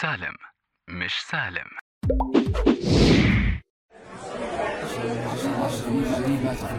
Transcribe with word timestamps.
سالم 0.00 0.34
مش 0.88 1.12
سالم. 1.30 1.68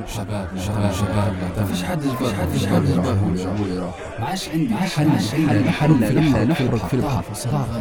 شباب 0.07 0.49
شباب 0.57 0.91
شباب 0.93 1.33
ما 1.57 1.65
فيش 1.65 1.83
حد 1.83 2.03
يجبر 2.05 2.33
ما 2.37 2.45
فيش 2.45 2.65
حد 2.67 2.83
يجبر 2.89 3.13
ما 4.19 4.25
عادش 4.25 4.49
عندي 4.49 4.75
حل 4.75 5.09
حل 5.09 5.69
حل 5.69 6.05
حل 6.33 6.47
نحرق 6.47 6.87
في 6.87 6.93
البحر 6.93 7.23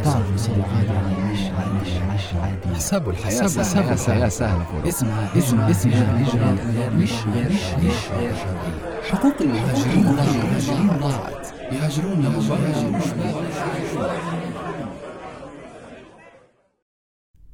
تعرف 0.03 0.37
صدق 0.37 0.65
عادي 0.75 0.89
عايش 0.89 1.39
عايش 1.39 1.93
عايش 2.09 2.33
عادي 2.43 2.75
حساب 2.75 3.09
الحياة 3.09 3.43
حساب 3.43 3.91
الحياة 3.91 4.27
سهلة 4.29 4.89
اسمها 4.89 5.37
اسمها 5.37 5.71
اسمها 5.71 6.21
هجرة 6.23 6.89
مش 6.89 7.11
مش 7.11 7.63
مش 7.83 9.11
حقوق 9.11 9.35
المهاجرين 9.41 10.87
ضاعت. 10.87 11.47
يهاجرون 11.71 12.23
يهاجرون 12.23 13.01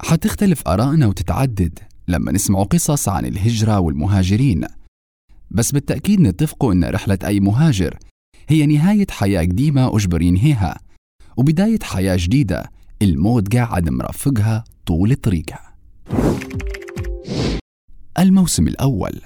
حتختلف 0.06 0.68
آرائنا 0.68 1.08
وتتعدد 1.08 1.80
لما 2.08 2.32
نسمع 2.32 2.64
قصص 2.64 3.10
عن 3.10 3.26
الهجرة 3.26 3.80
والمهاجرين. 3.80 4.68
بس 5.52 5.72
بالتأكيد 5.72 6.22
نتفقوا 6.22 6.74
أن 6.74 6.84
رحلة 6.84 7.18
أي 7.24 7.40
مهاجر 7.40 7.98
هي 8.50 8.66
نهاية 8.66 9.08
حياة 9.10 9.42
قديمة 9.42 9.96
أجبر 9.96 10.22
ينهيها 10.22 10.80
وبداية 11.38 11.80
حياة 11.84 12.18
جديدة 12.20 12.72
الموت 13.02 13.56
قاعد 13.56 13.90
مرافقها 13.90 14.64
طول 14.86 15.16
طريقها. 15.16 15.76
الموسم 18.20 18.68
الأول 18.68 19.22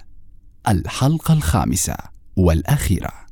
الحلقة 0.67 1.34
الخامسة 1.34 1.95
والأخيرة. 2.35 3.28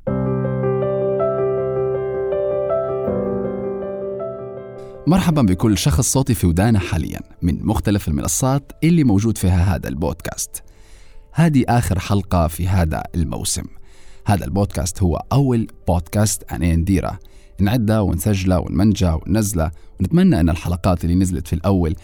مرحبا 5.07 5.41
بكل 5.41 5.77
شخص 5.77 6.11
صوتي 6.11 6.33
في 6.33 6.47
ودانا 6.47 6.79
حاليا 6.79 7.19
من 7.41 7.65
مختلف 7.65 8.07
المنصات 8.07 8.71
اللي 8.83 9.03
موجود 9.03 9.37
فيها 9.37 9.75
هذا 9.75 9.87
البودكاست. 9.87 10.63
هذه 11.33 11.63
آخر 11.69 11.99
حلقة 11.99 12.47
في 12.47 12.67
هذا 12.67 13.03
الموسم. 13.15 13.63
هذا 14.25 14.45
البودكاست 14.45 15.03
هو 15.03 15.23
أول 15.31 15.67
بودكاست 15.87 16.43
أنا 16.51 16.75
نديره 16.75 17.19
نعدها 17.59 17.99
ونسجلة 17.99 18.59
ونمنجة 18.59 19.15
وننزلة. 19.15 19.71
ونتمنى 19.99 20.39
أن 20.39 20.49
الحلقات 20.49 21.03
اللي 21.03 21.15
نزلت 21.15 21.47
في 21.47 21.53
الأول 21.53 21.95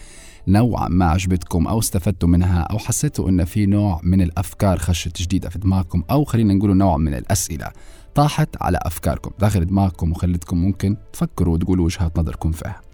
نوعا 0.48 0.88
ما 0.88 1.04
عجبتكم 1.04 1.66
أو 1.66 1.78
استفدتوا 1.78 2.28
منها 2.28 2.60
أو 2.60 2.78
حسيتوا 2.78 3.28
أن 3.28 3.44
في 3.44 3.66
نوع 3.66 4.00
من 4.02 4.22
الأفكار 4.22 4.78
خشت 4.78 5.22
جديدة 5.22 5.48
في 5.48 5.58
دماغكم 5.58 6.02
أو 6.10 6.24
خلينا 6.24 6.54
نقول 6.54 6.76
نوع 6.76 6.96
من 6.96 7.14
الأسئلة 7.14 7.72
طاحت 8.14 8.48
على 8.60 8.78
أفكاركم 8.82 9.30
داخل 9.38 9.64
دماغكم 9.64 10.10
وخلتكم 10.10 10.56
ممكن 10.58 10.96
تفكروا 11.12 11.54
وتقولوا 11.54 11.84
وجهات 11.84 12.18
نظركم 12.18 12.52
فيها. 12.52 12.93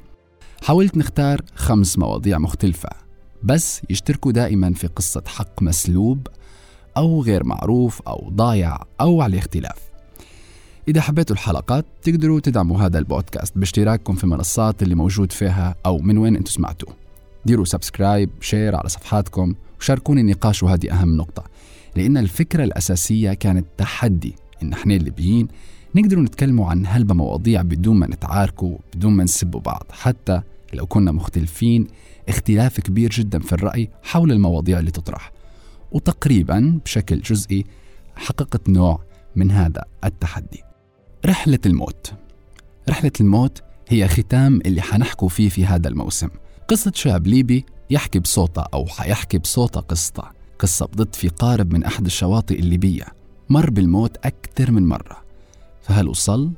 حاولت 0.63 0.97
نختار 0.97 1.41
خمس 1.55 1.99
مواضيع 1.99 2.39
مختلفة 2.39 2.89
بس 3.43 3.81
يشتركوا 3.91 4.33
دائما 4.33 4.73
في 4.73 4.87
قصة 4.87 5.23
حق 5.27 5.63
مسلوب 5.63 6.27
أو 6.97 7.23
غير 7.23 7.45
معروف 7.45 8.03
أو 8.03 8.31
ضايع 8.31 8.79
أو 9.01 9.23
عليه 9.23 9.39
اختلاف. 9.39 9.79
إذا 10.89 11.01
حبيتوا 11.01 11.37
الحلقات 11.37 11.87
تقدروا 12.03 12.41
تدعموا 12.41 12.81
هذا 12.83 12.99
البودكاست 12.99 13.59
باشتراككم 13.59 14.15
في 14.15 14.25
المنصات 14.25 14.83
اللي 14.83 14.95
موجود 14.95 15.33
فيها 15.33 15.75
أو 15.87 15.99
من 15.99 16.19
وين 16.19 16.37
أنتم 16.37 16.51
سمعتوه. 16.51 16.95
ديروا 17.45 17.65
subscribe 17.65 18.31
share 18.41 18.77
على 18.77 18.89
صفحاتكم 18.89 19.55
وشاركوني 19.81 20.21
النقاش 20.21 20.63
وهذه 20.63 20.93
أهم 20.93 21.17
نقطة 21.17 21.45
لأن 21.97 22.17
الفكرة 22.17 22.65
الأساسية 22.65 23.33
كانت 23.33 23.67
تحدي 23.79 24.35
إن 24.63 24.73
إحنا 24.73 24.95
الليبيين 24.95 25.49
نقدروا 25.95 26.23
نتكلموا 26.23 26.71
عن 26.71 26.87
هلبة 26.87 27.15
مواضيع 27.15 27.63
بدون 27.63 27.97
ما 27.97 28.07
نتعاركوا 28.07 28.79
بدون 28.95 29.13
ما 29.13 29.25
نسبوا 29.25 29.61
بعض. 29.61 29.87
حتى 29.91 30.43
لو 30.73 30.87
كنا 30.87 31.13
مختلفين 31.13 31.87
اختلاف 32.29 32.81
كبير 32.81 33.11
جدا 33.11 33.39
في 33.39 33.53
الرأي 33.53 33.91
حول 34.03 34.33
المواضيع 34.33 34.79
اللي 34.79 34.91
تطرح. 34.91 35.33
وتقريبا 35.93 36.81
بشكل 36.85 37.21
جزئي 37.21 37.65
حققت 38.17 38.69
نوع 38.69 39.01
من 39.37 39.51
هذا 39.51 39.85
التحدي. 40.05 40.63
رحلة 41.27 41.59
الموت. 41.67 42.13
رحلة 42.89 43.13
الموت 43.21 43.63
هي 43.89 44.09
ختام 44.09 44.61
اللي 44.67 44.83
حنحكوا 44.83 45.29
فيه 45.29 45.49
في 45.49 45.67
هذا 45.67 45.89
الموسم. 45.89 46.29
قصة 46.69 46.93
شاب 46.95 47.27
ليبي 47.27 47.65
يحكي 47.91 48.19
بصوته 48.19 48.63
أو 48.75 48.87
حيحكي 48.87 49.39
بصوته 49.39 49.81
قصته 49.81 50.23
قصة 50.59 50.87
بضد 50.87 51.15
في 51.15 51.29
قارب 51.29 51.73
من 51.73 51.85
أحد 51.85 52.07
الشواطئ 52.07 52.59
الليبية. 52.59 53.05
مر 53.49 53.71
بالموت 53.71 54.17
أكثر 54.17 54.71
من 54.71 54.87
مرة. 54.87 55.30
فهل 55.91 56.09
وصل 56.09 56.53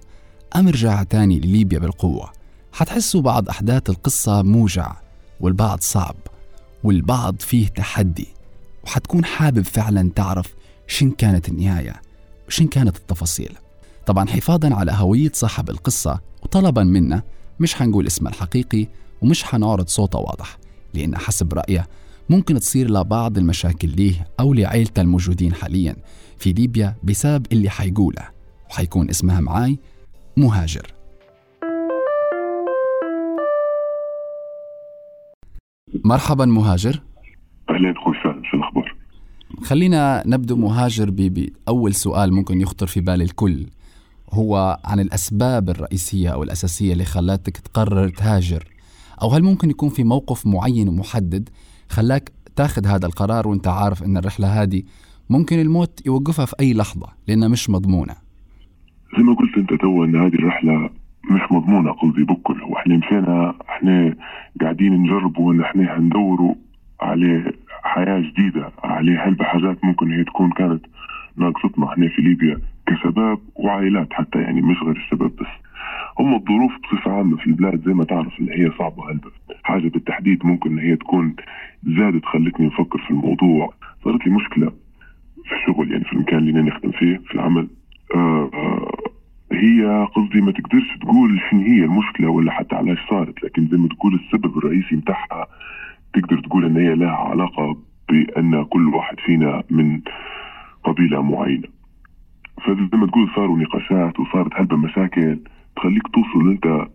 أم 0.57 0.69
رجع 0.69 1.03
تاني 1.03 1.41
لليبيا 1.41 1.79
بالقوة؟ 1.79 2.33
حتحسوا 2.73 3.21
بعض 3.21 3.49
أحداث 3.49 3.91
القصة 3.91 4.43
موجع 4.43 4.97
والبعض 5.41 5.81
صعب 5.81 6.17
والبعض 6.85 7.41
فيه 7.41 7.69
تحدي 7.69 8.29
وحتكون 8.85 9.25
حابب 9.25 9.63
فعلا 9.63 10.11
تعرف 10.15 10.55
شن 10.87 11.11
كانت 11.11 11.49
النهاية 11.49 12.03
وشن 12.49 12.67
كانت 12.67 12.97
التفاصيل. 12.97 13.53
طبعا 14.07 14.29
حفاظا 14.29 14.75
على 14.75 14.93
هوية 14.93 15.31
صاحب 15.35 15.71
القصة 15.71 16.21
وطلبا 16.43 16.83
منا 16.83 17.23
مش 17.61 17.75
حنقول 17.75 18.07
اسمه 18.07 18.31
الحقيقي 18.31 18.87
ومش 19.23 19.45
حنعرض 19.45 19.89
صوته 19.89 20.19
واضح 20.19 20.59
لأن 20.95 21.19
حسب 21.19 21.55
رأيه 21.55 21.89
ممكن 22.31 22.61
تصير 22.61 22.91
لبعض 22.91 23.39
المشاكل 23.39 23.89
ليه 23.89 24.27
أو 24.41 24.55
لعيلته 24.55 25.01
الموجودين 25.03 25.55
حاليا 25.55 25.97
في 26.39 26.53
ليبيا 26.53 26.97
بسبب 27.05 27.47
اللي 27.53 27.71
حيقوله. 27.71 28.32
وحيكون 28.73 29.11
اسمها 29.11 29.41
معاي 29.41 29.79
مهاجر. 30.37 30.95
مرحبا 36.05 36.45
مهاجر. 36.45 37.03
اهلين 37.71 37.97
أخوي 37.97 38.15
سالم 38.23 38.43
شو 38.51 38.57
الأخبار؟ 38.57 38.97
خلينا 39.63 40.23
نبدو 40.27 40.57
مهاجر 40.57 41.11
بأول 41.11 41.95
سؤال 41.95 42.33
ممكن 42.33 42.61
يخطر 42.61 42.87
في 42.87 43.01
بال 43.01 43.23
الكل. 43.23 43.67
هو 44.31 44.81
عن 44.85 45.01
الأسباب 45.01 45.71
الرئيسية 45.71 46.29
أو 46.29 46.43
الأساسية 46.43 46.93
اللي 46.93 47.05
خلاتك 47.05 47.57
تقرر 47.57 48.09
تهاجر؟ 48.09 48.69
أو 49.23 49.29
هل 49.29 49.43
ممكن 49.43 49.71
يكون 49.71 49.89
في 49.89 50.05
موقف 50.05 50.47
معين 50.47 50.89
ومحدد 50.89 51.49
خلاك 51.89 52.33
تاخذ 52.57 52.87
هذا 52.87 53.07
القرار 53.07 53.49
وأنت 53.49 53.69
عارف 53.69 54.03
إن 54.03 54.17
الرحلة 54.17 54.63
هذه 54.63 54.83
ممكن 55.31 55.61
الموت 55.61 56.07
يوقفها 56.07 56.47
في 56.47 56.55
أي 56.61 56.75
لحظة 56.75 57.09
لأنها 57.29 57.49
مش 57.49 57.71
مضمونة؟ 57.71 58.22
زي 59.17 59.23
ما 59.23 59.35
قلت 59.35 59.57
انت 59.59 59.75
تو 59.75 60.05
ان 60.05 60.17
هذه 60.17 60.35
الرحلة 60.35 60.91
مش 61.31 61.41
مضمونة 61.51 61.93
قصدي 61.93 62.25
بكل. 62.25 62.63
وإحنا 62.63 62.97
مشينا 62.97 63.55
إحنا 63.71 64.15
قاعدين 64.61 64.93
نجربوا 65.03 65.53
ان 65.53 65.61
إحنا 65.61 65.99
هندوروا 65.99 66.55
على 67.01 67.53
حياة 67.83 68.21
جديدة 68.21 68.71
على 68.85 69.17
هلبة 69.19 69.45
حاجات 69.45 69.85
ممكن 69.85 70.13
هي 70.13 70.25
تكون 70.25 70.51
كانت 70.51 70.87
ناقصتنا 71.37 71.87
إحنا 71.93 72.09
في 72.09 72.23
ليبيا 72.23 72.59
كشباب 72.87 73.39
وعائلات 73.55 74.13
حتى 74.13 74.39
يعني 74.39 74.63
مش 74.63 74.77
غير 74.83 74.97
الشباب 74.97 75.31
بس. 75.37 75.47
هم 76.19 76.35
الظروف 76.35 76.73
بصفة 76.85 77.13
عامة 77.13 77.37
في 77.37 77.47
البلاد 77.47 77.83
زي 77.87 77.93
ما 77.95 78.05
تعرف 78.05 78.39
اللي 78.41 78.53
هي 78.67 78.71
صعبة 78.79 79.11
هلبة 79.11 79.31
حاجة 79.63 79.89
بالتحديد 79.89 80.47
ممكن 80.47 80.71
إن 80.71 80.79
هي 80.79 80.97
تكون 80.97 81.37
زادت 81.99 82.25
خلتني 82.25 82.67
نفكر 82.67 82.99
في 82.99 83.11
الموضوع. 83.11 83.75
صارت 84.05 84.27
لي 84.27 84.33
مشكلة 84.35 84.73
في 85.45 85.53
الشغل 85.55 85.93
يعني 85.93 86.05
في 86.05 86.13
المكان 86.13 86.39
اللي 86.39 86.63
نخدم 86.63 86.91
فيه 86.91 87.19
في 87.29 87.35
العمل. 87.35 87.69
آه 88.15 88.51
آه 88.55 88.92
هي 89.53 90.07
قصدي 90.17 90.41
ما 90.41 90.53
تقدرش 90.53 90.99
تقول 91.01 91.41
شنو 91.51 91.61
هي 91.61 91.85
المشكلة 91.85 92.29
ولا 92.29 92.53
حتى 92.53 92.75
علاش 92.75 92.99
صارت 93.11 93.45
لكن 93.45 93.69
زي 93.69 93.77
ما 93.77 93.89
تقول 93.89 94.15
السبب 94.15 94.59
الرئيسي 94.59 94.97
متاعها 94.97 95.47
تقدر 96.15 96.41
تقول 96.41 96.65
إن 96.65 96.77
هي 96.77 96.95
لها 96.95 97.11
علاقة 97.11 97.77
بأن 98.09 98.65
كل 98.65 98.89
واحد 98.89 99.17
فينا 99.27 99.63
من 99.71 100.01
قبيلة 100.85 101.23
معينة 101.23 101.69
فزي 102.67 102.99
ما 102.99 103.07
تقول 103.07 103.31
صاروا 103.37 103.59
نقاشات 103.59 104.21
وصارت 104.21 104.51
هلبة 104.55 104.77
مشاكل 104.77 105.39
تخليك 105.77 106.03
توصل 106.15 106.51
أنت 106.51 106.89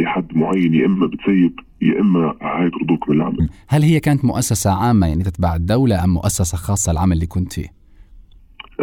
لحد 0.00 0.36
معين 0.36 0.74
يا 0.74 0.86
إما 0.86 1.06
بتسيب 1.06 1.60
يا 1.82 2.00
إما 2.00 2.34
عايد 2.40 2.72
رضوك 2.82 3.08
من 3.10 3.16
العمل 3.16 3.48
هل 3.68 3.82
هي 3.82 4.00
كانت 4.00 4.24
مؤسسة 4.24 4.70
عامة 4.70 5.06
يعني 5.06 5.22
تتبع 5.22 5.54
الدولة 5.54 6.04
أم 6.04 6.14
مؤسسة 6.14 6.58
خاصة 6.58 6.92
العمل 6.92 7.12
اللي 7.12 7.26
كنت 7.26 7.52
فيه؟ 7.52 7.68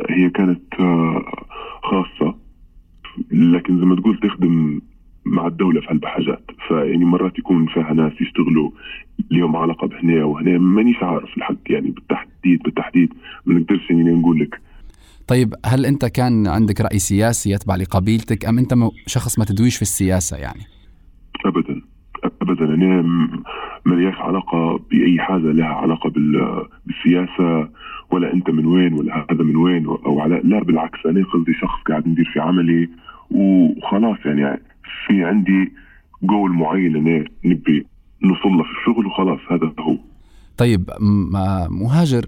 هي 0.10 0.30
كانت 0.30 0.74
آه، 0.80 1.24
خاصة 1.84 2.27
لكن 3.38 3.80
زي 3.80 3.86
ما 3.86 3.96
تقول 3.96 4.20
تخدم 4.20 4.82
مع 5.26 5.48
الدولة 5.48 5.82
في 5.82 5.88
هالبحاجات. 5.90 6.44
فيعني 6.68 7.06
مرات 7.06 7.40
يكون 7.40 7.68
فيها 7.68 7.94
ناس 7.94 8.14
يشتغلوا 8.22 8.72
لهم 9.32 9.56
علاقة 9.56 9.88
بهنا 9.88 10.24
وهنا. 10.24 10.58
مانيش 10.58 10.96
عارف 11.02 11.38
الحق 11.38 11.56
يعني 11.70 11.90
بالتحديد 11.92 12.64
بالتحديد 12.64 13.14
ما 13.46 13.60
نقدرش 13.60 13.92
إني 13.92 14.12
نقول 14.12 14.40
لك. 14.40 14.62
طيب 15.28 15.54
هل 15.66 15.86
أنت 15.86 16.06
كان 16.06 16.48
عندك 16.48 16.82
رأي 16.82 17.00
سياسي 17.00 17.52
يتبع 17.52 17.76
لقبيلتك 17.76 18.46
أم 18.46 18.58
أنت 18.58 18.74
م- 18.74 18.90
شخص 19.08 19.40
ما 19.40 19.46
تدويش 19.46 19.76
في 19.76 19.82
السياسة 19.82 20.38
يعني؟ 20.38 20.62
ابدا. 21.46 21.77
أنا 22.84 23.02
م- 23.02 23.44
ملياش 23.86 24.16
علاقة 24.16 24.80
بأي 24.92 25.20
حاجة 25.20 25.52
لها 25.52 25.66
علاقة 25.68 26.10
بال- 26.10 26.66
بالسياسة 26.86 27.70
ولا 28.12 28.34
أنت 28.34 28.50
من 28.50 28.66
وين 28.66 28.94
ولا 28.94 29.26
هذا 29.32 29.44
من 29.44 29.56
وين 29.56 29.86
أو 29.86 30.20
على 30.20 30.42
لا 30.44 30.64
بالعكس 30.64 31.06
أنا 31.06 31.24
قصدي 31.34 31.54
شخص 31.54 31.82
قاعد 31.90 32.08
ندير 32.08 32.30
في 32.34 32.40
عملي 32.40 32.90
وخلاص 33.32 34.18
يعني 34.26 34.62
في 35.08 35.24
عندي 35.24 35.72
جول 36.24 36.52
معين 36.52 37.26
نبي 37.46 37.86
نوصل 38.24 38.50
له 38.50 38.64
في 38.64 38.70
الشغل 38.80 39.06
وخلاص 39.06 39.40
هذا 39.52 39.72
هو. 39.80 39.98
طيب 40.58 40.90
مهاجر 41.70 42.26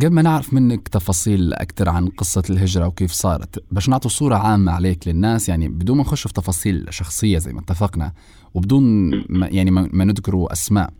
قبل 0.00 0.14
ما 0.14 0.22
نعرف 0.22 0.54
منك 0.54 0.88
تفاصيل 0.88 1.54
أكثر 1.54 1.88
عن 1.88 2.08
قصة 2.08 2.42
الهجرة 2.50 2.86
وكيف 2.86 3.10
صارت 3.10 3.64
باش 3.72 3.88
نعطوا 3.88 4.10
صورة 4.10 4.34
عامة 4.34 4.72
عليك 4.72 5.08
للناس 5.08 5.48
يعني 5.48 5.68
بدون 5.68 5.96
ما 5.96 6.02
نخش 6.02 6.26
في 6.26 6.32
تفاصيل 6.32 6.86
شخصية 6.90 7.38
زي 7.38 7.52
ما 7.52 7.60
اتفقنا 7.60 8.12
وبدون 8.54 9.10
ما 9.28 9.46
يعني 9.46 9.70
ما 9.70 10.04
نذكروا 10.04 10.52
أسماء. 10.52 10.90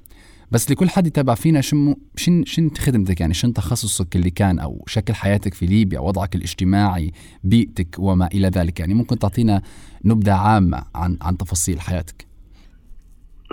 بس 0.50 0.71
لكل 0.71 0.91
حد 0.91 1.06
يتابع 1.06 1.35
فينا 1.35 1.61
شن 1.61 1.95
شن 2.17 2.45
شن 2.45 2.71
خدمتك؟ 2.79 3.21
يعني 3.21 3.35
شن 3.35 3.53
تخصصك 3.53 4.17
اللي 4.17 4.31
كان 4.31 4.59
أو 4.59 4.85
شكل 4.87 5.15
حياتك 5.15 5.55
في 5.55 5.67
ليبيا 5.67 6.00
وضعك 6.00 6.35
الاجتماعي 6.35 7.12
بيئتك 7.45 7.97
وما 7.99 8.27
إلى 8.27 8.49
ذلك؟ 8.49 8.81
يعني 8.81 8.95
ممكن 8.95 9.19
تعطينا 9.19 9.62
نبذة 10.05 10.33
عامة 10.33 10.83
عن 10.95 11.19
عن 11.23 11.37
تفاصيل 11.37 11.81
حياتك. 11.81 12.27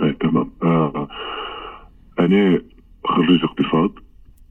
إيه 0.02 0.18
تمام. 0.20 0.50
آه 0.62 1.08
أنا 2.18 2.60
خريج 3.04 3.40
اقتصاد. 3.44 4.05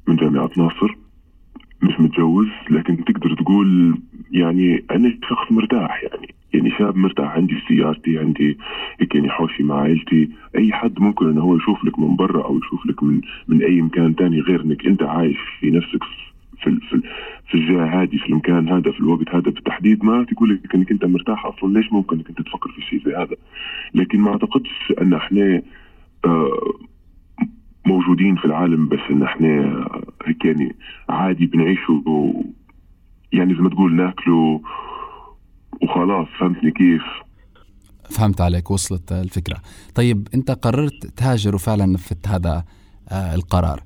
من 0.08 0.16
جامعة 0.16 0.50
ناصر. 0.58 0.96
مش 1.82 2.00
متجوز 2.00 2.48
لكن 2.70 3.06
تقدر 3.06 3.36
تقول 3.36 3.98
يعني 4.32 4.86
أنا 4.92 5.18
شخص 5.30 5.52
مرتاح 5.52 6.04
يعني. 6.04 6.36
يعني 6.54 6.72
شاب 6.78 6.96
مرتاح 6.96 7.32
عندي 7.32 7.56
سيارتي 7.68 8.20
عندي 8.20 8.58
هيك 9.00 9.16
يعني 9.16 9.30
حوشي 9.30 9.64
مع 9.64 9.82
عائلتي 9.82 10.30
أي 10.58 10.74
حد 10.74 11.00
ممكن 11.00 11.30
انه 11.30 11.42
هو 11.42 11.56
يشوف 11.56 11.86
لك 11.86 12.00
من 12.00 12.16
برا 12.16 12.44
أو 12.44 12.58
يشوف 12.58 12.86
لك 12.86 13.04
من 13.04 13.22
من 13.48 13.64
أي 13.64 13.82
مكان 13.82 14.16
تاني 14.16 14.40
غير 14.42 14.62
إنك 14.62 14.86
أنت 14.86 15.04
عايش 15.04 15.38
في 15.60 15.72
نفسك 15.72 16.04
في 16.64 16.80
في 16.90 17.02
في 17.50 17.56
الجهة 17.56 18.02
هذه 18.02 18.18
في 18.18 18.30
المكان 18.30 18.70
هذا 18.70 18.92
في 18.92 19.00
الوقت 19.00 19.30
هذا. 19.30 19.52
بالتحديد 19.52 20.06
ما 20.06 20.24
تقول 20.24 20.50
لك 20.64 20.76
إنك 20.76 20.92
أنت 20.92 21.06
مرتاح 21.06 21.46
أصلا. 21.46 21.74
ليش 21.74 21.94
ممكن 21.94 22.16
إنك 22.16 22.30
أنت 22.30 22.42
تفكر 22.42 22.72
في 22.72 22.82
شيء 22.82 23.02
زي 23.06 23.16
هذا؟ 23.16 23.36
لكن 23.94 24.20
ما 24.20 24.32
أعتقدش 24.32 24.94
أن 25.02 25.14
إحنا 25.14 25.62
آه، 26.26 26.74
موجودين 27.86 28.36
في 28.36 28.46
العالم 28.46 28.90
بس 28.90 29.00
ان 29.10 29.24
إحنا 29.24 29.48
هيك 30.26 30.46
يعني 30.46 30.76
عادي 31.10 31.46
بنعيشوا 31.46 32.34
يعني 33.34 33.54
زي 33.56 33.60
ما 33.62 33.70
تقول 33.70 33.96
ناكلوا 33.96 34.60
وخلاص 35.82 36.28
فهمتني 36.40 36.72
كيف؟ 36.72 37.02
فهمت 38.10 38.42
عليك 38.42 38.72
وصلت 38.72 39.12
الفكرة. 39.12 39.58
طيب 39.96 40.28
أنت 40.34 40.52
قررت 40.52 41.06
تهاجر 41.06 41.56
وفعلا 41.56 41.86
نفذت 41.86 42.28
هذا 42.28 42.64
آه 43.10 43.36
القرار. 43.36 43.84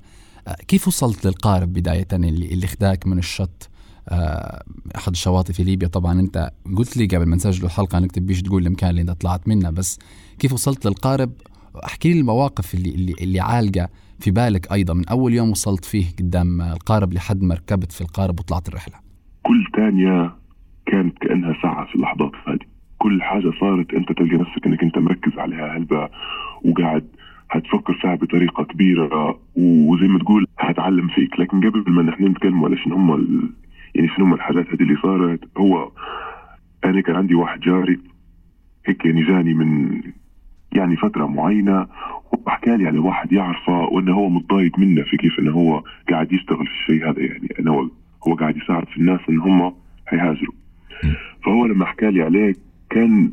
آه 0.48 0.56
كيف 0.68 0.88
وصلت 0.88 1.26
للقارب 1.26 1.72
بداية؟ 1.72 2.06
اللي, 2.12 2.52
اللي 2.52 2.66
خداك 2.66 3.06
من 3.06 3.18
الشط 3.18 3.70
آه 4.08 4.62
أحد 4.96 5.12
الشواطئ 5.12 5.52
في 5.52 5.64
ليبيا. 5.64 5.88
طبعا 5.88 6.20
أنت 6.20 6.50
قلت 6.76 6.96
لي 6.96 7.06
قبل 7.06 7.26
ما 7.26 7.36
نسجل 7.36 7.64
الحلقة 7.64 7.98
أنك 7.98 8.12
تبيش 8.12 8.42
تقول 8.42 8.66
المكان 8.66 8.90
اللي 8.90 9.00
أنت 9.00 9.10
طلعت 9.10 9.48
منه 9.48 9.70
بس 9.70 9.98
كيف 10.38 10.52
وصلت 10.52 10.86
للقارب؟ 10.86 11.32
أحكي 11.84 12.12
لي 12.12 12.20
المواقف 12.20 12.74
اللي 12.74 12.94
اللي 12.94 13.14
اللي 13.22 13.40
عالقة 13.40 13.88
في 14.20 14.30
بالك 14.30 14.72
أيضا 14.72 14.94
من 14.94 15.08
أول 15.08 15.34
يوم 15.34 15.50
وصلت 15.50 15.84
فيه 15.84 16.04
قدام 16.18 16.62
القارب 16.62 17.12
لحد 17.12 17.42
ما 17.42 17.54
ركبت 17.54 17.92
في 17.92 18.00
القارب 18.00 18.40
وطلعت 18.40 18.68
الرحلة. 18.68 18.94
كل 19.42 19.64
ثانية 19.76 20.34
كانت 20.86 21.18
كأنها 21.18 21.56
ساعة 21.62 21.86
في 21.86 21.94
اللحظات 21.94 22.32
هذه. 22.46 22.58
كل 22.98 23.22
حاجة 23.22 23.50
صارت 23.60 23.94
أنت 23.94 24.12
تلقى 24.12 24.36
نفسك 24.36 24.66
إنك 24.66 24.82
أنت 24.82 24.98
مركز 24.98 25.38
عليها 25.38 25.76
هلبة 25.76 26.08
وقاعد 26.64 27.06
هتفكر 27.50 27.94
فيها 27.94 28.14
بطريقة 28.14 28.64
كبيرة 28.64 29.40
وزي 29.56 30.06
ما 30.08 30.18
تقول 30.18 30.46
هتعلم 30.58 31.08
فيك. 31.08 31.40
لكن 31.40 31.70
قبل 31.70 31.84
ما 31.92 32.02
نحن 32.02 32.26
نتكلم 32.26 32.64
على 32.64 32.76
شنو 32.76 32.94
هم 32.94 33.14
ال... 33.14 33.50
يعني 33.94 34.08
شنو 34.08 34.24
هم 34.24 34.34
الحاجات 34.34 34.66
هذه 34.66 34.82
اللي 34.82 34.96
صارت 35.02 35.40
هو 35.58 35.90
أنا 36.84 37.00
كان 37.00 37.16
عندي 37.16 37.34
واحد 37.34 37.60
جاري 37.60 37.98
هيك 38.86 39.04
يعني 39.04 39.24
جاني 39.24 39.54
من 39.54 40.00
يعني 40.72 40.96
فترة 40.96 41.26
معينة 41.26 41.86
وحكى 42.46 42.76
لي 42.76 42.86
على 42.86 42.98
واحد 42.98 43.32
يعرفه 43.32 43.72
وإنه 43.72 44.14
هو 44.14 44.28
متضايق 44.28 44.78
منه 44.78 45.02
في 45.02 45.16
كيف 45.16 45.38
إنه 45.38 45.52
هو 45.52 45.82
قاعد 46.10 46.32
يشتغل 46.32 46.66
في 46.66 46.72
الشيء 46.72 47.10
هذا 47.10 47.20
يعني 47.20 47.54
إنه 47.60 47.72
هو, 47.74 47.88
هو 48.28 48.34
قاعد 48.34 48.56
يساعد 48.56 48.88
في 48.88 48.96
الناس 48.96 49.20
إن 49.28 49.38
هم 49.38 49.72
هيهاجروا 50.08 50.54
فهو 51.44 51.66
لما 51.66 51.84
حكى 51.84 52.10
لي 52.10 52.22
عليه 52.22 52.54
كان 52.90 53.30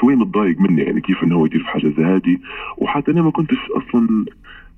شوي 0.00 0.16
متضايق 0.16 0.60
مني 0.60 0.82
يعني 0.82 1.00
كيف 1.00 1.22
إنه 1.22 1.34
هو 1.34 1.46
يدير 1.46 1.60
في 1.60 1.68
حاجة 1.68 1.88
زي 1.88 2.04
هذه. 2.04 2.38
وحتى 2.78 3.10
أنا 3.10 3.22
ما 3.22 3.30
كنتش 3.30 3.58
أصلا 3.70 4.24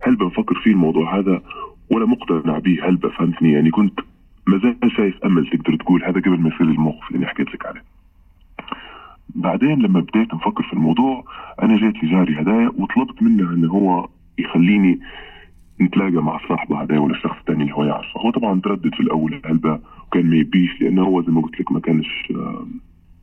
هل 0.02 0.16
بفكر 0.16 0.54
فيه 0.54 0.70
الموضوع 0.70 1.18
هذا 1.18 1.42
ولا 1.90 2.06
مقتنع 2.06 2.58
به 2.58 2.78
هل 2.82 2.98
فهمتني 2.98 3.52
يعني 3.52 3.70
كنت 3.70 4.00
ما 4.46 4.58
زال 4.58 4.92
شايف 4.96 5.24
أمل 5.24 5.46
تقدر 5.46 5.76
تقول 5.76 6.04
هذا 6.04 6.20
قبل 6.20 6.40
ما 6.40 6.48
يصير 6.48 6.66
الموقف 6.66 7.10
اللي 7.14 7.26
حكيت 7.26 7.54
لك 7.54 7.66
عليه. 7.66 7.82
بعدين 9.34 9.82
لما 9.82 10.00
بديت 10.00 10.34
نفكر 10.34 10.62
في 10.62 10.72
الموضوع 10.72 11.24
أنا 11.62 11.76
جيت 11.76 12.04
لجاري 12.04 12.40
هدايا 12.40 12.72
وطلبت 12.78 13.22
منه 13.22 13.50
انه 13.50 13.68
هو 13.70 14.08
يخليني 14.38 15.00
نتلاقى 15.80 16.22
مع 16.22 16.38
صاحبه 16.48 16.82
هذا 16.82 16.98
ولا 16.98 17.14
الشخص 17.14 17.36
الثاني 17.38 17.62
اللي 17.62 17.74
هو 17.74 17.84
يعرفه. 17.84 18.20
هو 18.20 18.30
طبعا 18.30 18.60
تردد 18.60 18.94
في 18.94 19.00
الأول 19.00 19.40
هلبة 19.44 19.80
وكان 20.06 20.30
ما 20.30 20.36
يبيش 20.36 20.80
لأنه 20.80 21.02
هو 21.02 21.22
زي 21.22 21.32
ما 21.32 21.40
قلت 21.40 21.60
لك 21.60 21.72
ما 21.72 21.80
كانش 21.80 22.32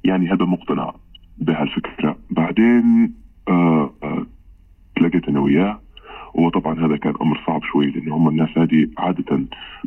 يعني 0.04 0.32
هذا 0.32 0.46
مقتنع 0.46 0.94
بهالفكرة. 1.38 2.18
بعدين 2.32 3.14
آه 3.48 3.94
آه 4.04 4.26
تلاقيت 4.96 5.28
أنا 5.30 5.40
وياه. 5.40 5.80
هو 6.40 6.50
طبعا 6.50 6.86
هذا 6.86 6.98
كان 6.98 7.14
أمر 7.22 7.42
صعب 7.48 7.64
شوي 7.64 7.86
لأن 7.92 8.12
هم 8.12 8.30
الناس 8.30 8.58
هذه 8.58 8.88
عادة 8.98 9.38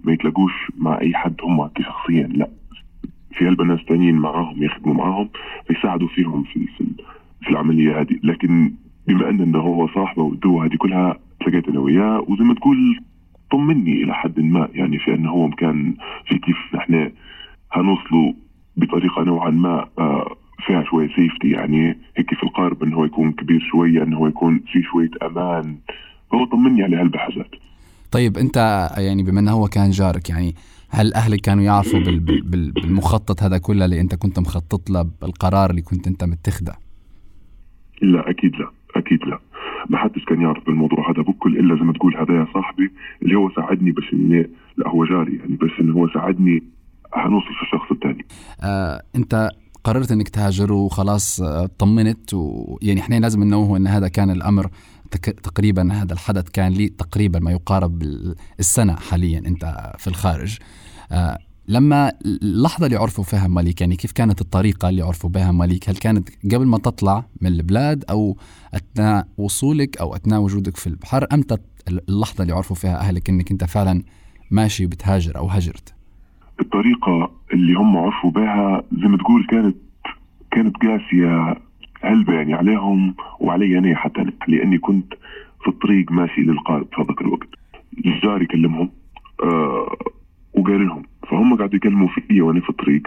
ما 0.05 0.12
يتلاقوش 0.12 0.53
مع 0.79 1.00
أي 1.00 1.15
حد 1.15 1.35
هم 1.43 1.67
كشخصيا 1.67 2.26
لا. 2.26 2.49
في 3.38 3.46
قلب 3.46 3.62
ناس 3.62 3.85
تانيين 3.88 4.14
معاهم 4.14 4.62
يخدموا 4.62 4.94
معاهم 4.94 5.29
فيساعدوا 5.67 6.08
فيهم 6.08 6.43
في 6.43 6.67
في, 6.67 6.85
في 7.43 7.50
العملية 7.50 8.00
هذه. 8.00 8.19
لكن 8.23 8.73
بما 9.06 9.31
أن 9.31 9.55
هو 9.55 9.88
صاحبه 9.88 10.23
والدوا 10.23 10.64
هذه 10.64 10.76
كلها 10.79 11.19
تلاقيت 11.40 11.69
أنا 11.69 11.81
وياه 11.81 12.25
وزي 12.29 12.44
ما 12.44 12.55
تقول 12.55 13.00
طمني 13.50 14.02
إلى 14.02 14.14
حد 14.14 14.40
ما 14.40 14.69
يعني 14.75 14.99
في 14.99 15.14
أنه 15.14 15.31
هو 15.31 15.50
كان 15.50 15.94
في 16.26 16.38
كيف 16.38 16.56
نحن 16.75 17.11
هنوصلوا 17.73 18.32
بطريقة 18.76 19.23
نوعا 19.25 19.50
ما 19.50 19.88
آه، 19.99 20.37
فيها 20.67 20.84
شوية 20.84 21.08
سيفتي 21.17 21.50
يعني 21.50 21.99
هيك 22.17 22.34
في 22.34 22.43
القارب 22.43 22.82
انه 22.82 22.96
هو 22.96 23.05
يكون 23.05 23.32
كبير 23.32 23.61
شوية 23.70 24.02
انه 24.02 24.17
هو 24.17 24.26
يكون 24.26 24.61
في 24.73 24.82
شوية 24.82 25.11
أمان. 25.23 25.76
فهو 26.31 26.44
طمني 26.44 26.82
على 26.82 26.96
هالبحثات. 26.96 27.50
طيب 28.11 28.38
أنت 28.38 28.88
يعني 28.99 29.23
بما 29.23 29.41
انه 29.41 29.52
هو 29.52 29.67
كان 29.67 29.91
جارك 29.91 30.31
يعني 30.31 30.55
هل 30.90 31.14
أهلك 31.14 31.40
كانوا 31.40 31.64
يعرفوا 31.64 32.00
بال 32.00 32.20
بال 32.20 32.70
بالمخطط 32.73 33.43
هذا 33.43 33.58
كله 33.58 33.85
اللي 33.85 34.00
أنت 34.00 34.14
كنت 34.14 34.38
مخطط 34.38 34.90
له 34.90 35.06
بالقرار 35.23 35.70
اللي 35.70 35.82
كنت 35.82 36.06
أنت 36.06 36.25
متخذه؟ 36.25 36.75
لا 38.02 38.31
أكيد 38.31 38.52
لا 38.56 38.70
أكيد 38.96 39.25
لا 39.25 39.38
ما 39.90 39.99
حدش 39.99 40.25
كان 40.25 40.40
يعرف 40.40 40.67
بالموضوع 40.67 41.10
هذا 41.10 41.22
بكل 41.22 41.58
إلا 41.58 41.74
زي 41.74 41.81
ما 41.81 41.93
تقول 41.93 42.17
هذا 42.17 42.34
يا 42.34 42.46
صاحبي 42.55 42.91
اللي 43.22 43.34
هو 43.34 43.51
ساعدني 43.51 43.93
بس 43.93 44.05
إني 44.12 44.51
لا 44.77 44.89
هو 44.89 45.05
جاري 45.05 45.36
يعني 45.36 45.56
بس 45.56 45.70
إنه 45.81 45.94
هو 45.94 46.08
ساعدني 46.08 46.62
هنوصل 47.15 47.55
في 47.55 47.62
الشخص 47.62 47.91
الثاني 47.93 48.27
آه 48.62 49.03
أنت 49.17 49.51
قررت 49.85 50.13
إنك 50.13 50.29
تهاجر 50.29 50.73
وخلاص 50.73 51.41
آه، 51.41 51.70
طمنت 51.79 52.35
ويعني 52.35 53.01
إحنا 53.01 53.20
لازم 53.20 53.44
ننوه 53.44 53.77
إن 53.77 53.87
هذا 53.87 54.08
كان 54.08 54.31
الأمر 54.31 54.70
تقريبا 55.43 55.93
هذا 55.93 56.13
الحدث 56.13 56.49
كان 56.53 56.73
لي 56.73 56.89
تقريبا 56.89 57.39
ما 57.39 57.51
يقارب 57.51 58.03
السنة 58.61 58.97
حاليا 58.97 59.39
أنت 59.39 59.93
في 59.99 60.06
الخارج. 60.06 60.58
آه 61.13 61.39
لما 61.69 62.13
اللحظة 62.25 62.87
اللي 62.87 62.97
عرفوا 62.97 63.25
فيها 63.25 63.47
مالك 63.49 63.81
يعني 63.81 63.97
كيف 63.97 64.13
كانت 64.13 64.41
الطريقة 64.41 64.89
اللي 64.89 65.03
عرفوا 65.03 65.31
بها 65.31 65.53
مالك 65.53 65.89
هل 65.89 65.97
كانت 65.97 66.29
قبل 66.44 66.67
ما 66.67 66.79
تطلع 66.79 67.25
من 67.41 67.53
البلاد 67.53 68.05
أو 68.11 68.37
أثناء 68.75 69.29
وصولك 69.39 69.97
أو 69.99 70.17
أثناء 70.17 70.41
وجودك 70.41 70.77
في 70.77 70.87
البحر 70.87 71.27
أمتى 71.32 71.56
اللحظة 71.89 72.43
اللي 72.43 72.55
عرفوا 72.55 72.77
فيها 72.77 72.99
أهلك 72.99 73.31
أنك 73.31 73.51
أنت 73.51 73.65
فعلا 73.65 74.03
ماشي 74.51 74.87
بتهاجر 74.87 75.37
أو 75.37 75.49
هجرت 75.49 75.94
الطريقة 76.60 77.31
اللي 77.53 77.72
هم 77.74 77.96
عرفوا 77.96 78.31
بها 78.31 78.82
زي 78.93 79.08
ما 79.08 79.17
تقول 79.17 79.46
كانت 79.46 79.77
كانت 80.50 80.77
قاسية 80.77 81.56
هلبة 82.03 82.32
يعني 82.34 82.55
عليهم 82.55 83.15
وعلي 83.41 83.79
أنا 83.79 83.96
حتى 83.96 84.24
لأني 84.48 84.79
كنت 84.79 85.15
في 85.62 85.69
الطريق 85.69 86.12
ماشي 86.12 86.41
للقارب 86.41 86.86
في 86.94 87.03
هذاك 87.03 87.20
الوقت. 87.20 87.48
الجار 88.06 88.43
يكلمهم 88.43 88.91
آه 89.44 89.96
وقال 90.55 90.86
لهم 90.86 91.03
فهم 91.31 91.56
قاعدوا 91.56 91.77
يكلموا 91.77 92.08
فيي 92.08 92.41
وأنا 92.41 92.60
في 92.60 92.70
الطريق. 92.70 93.03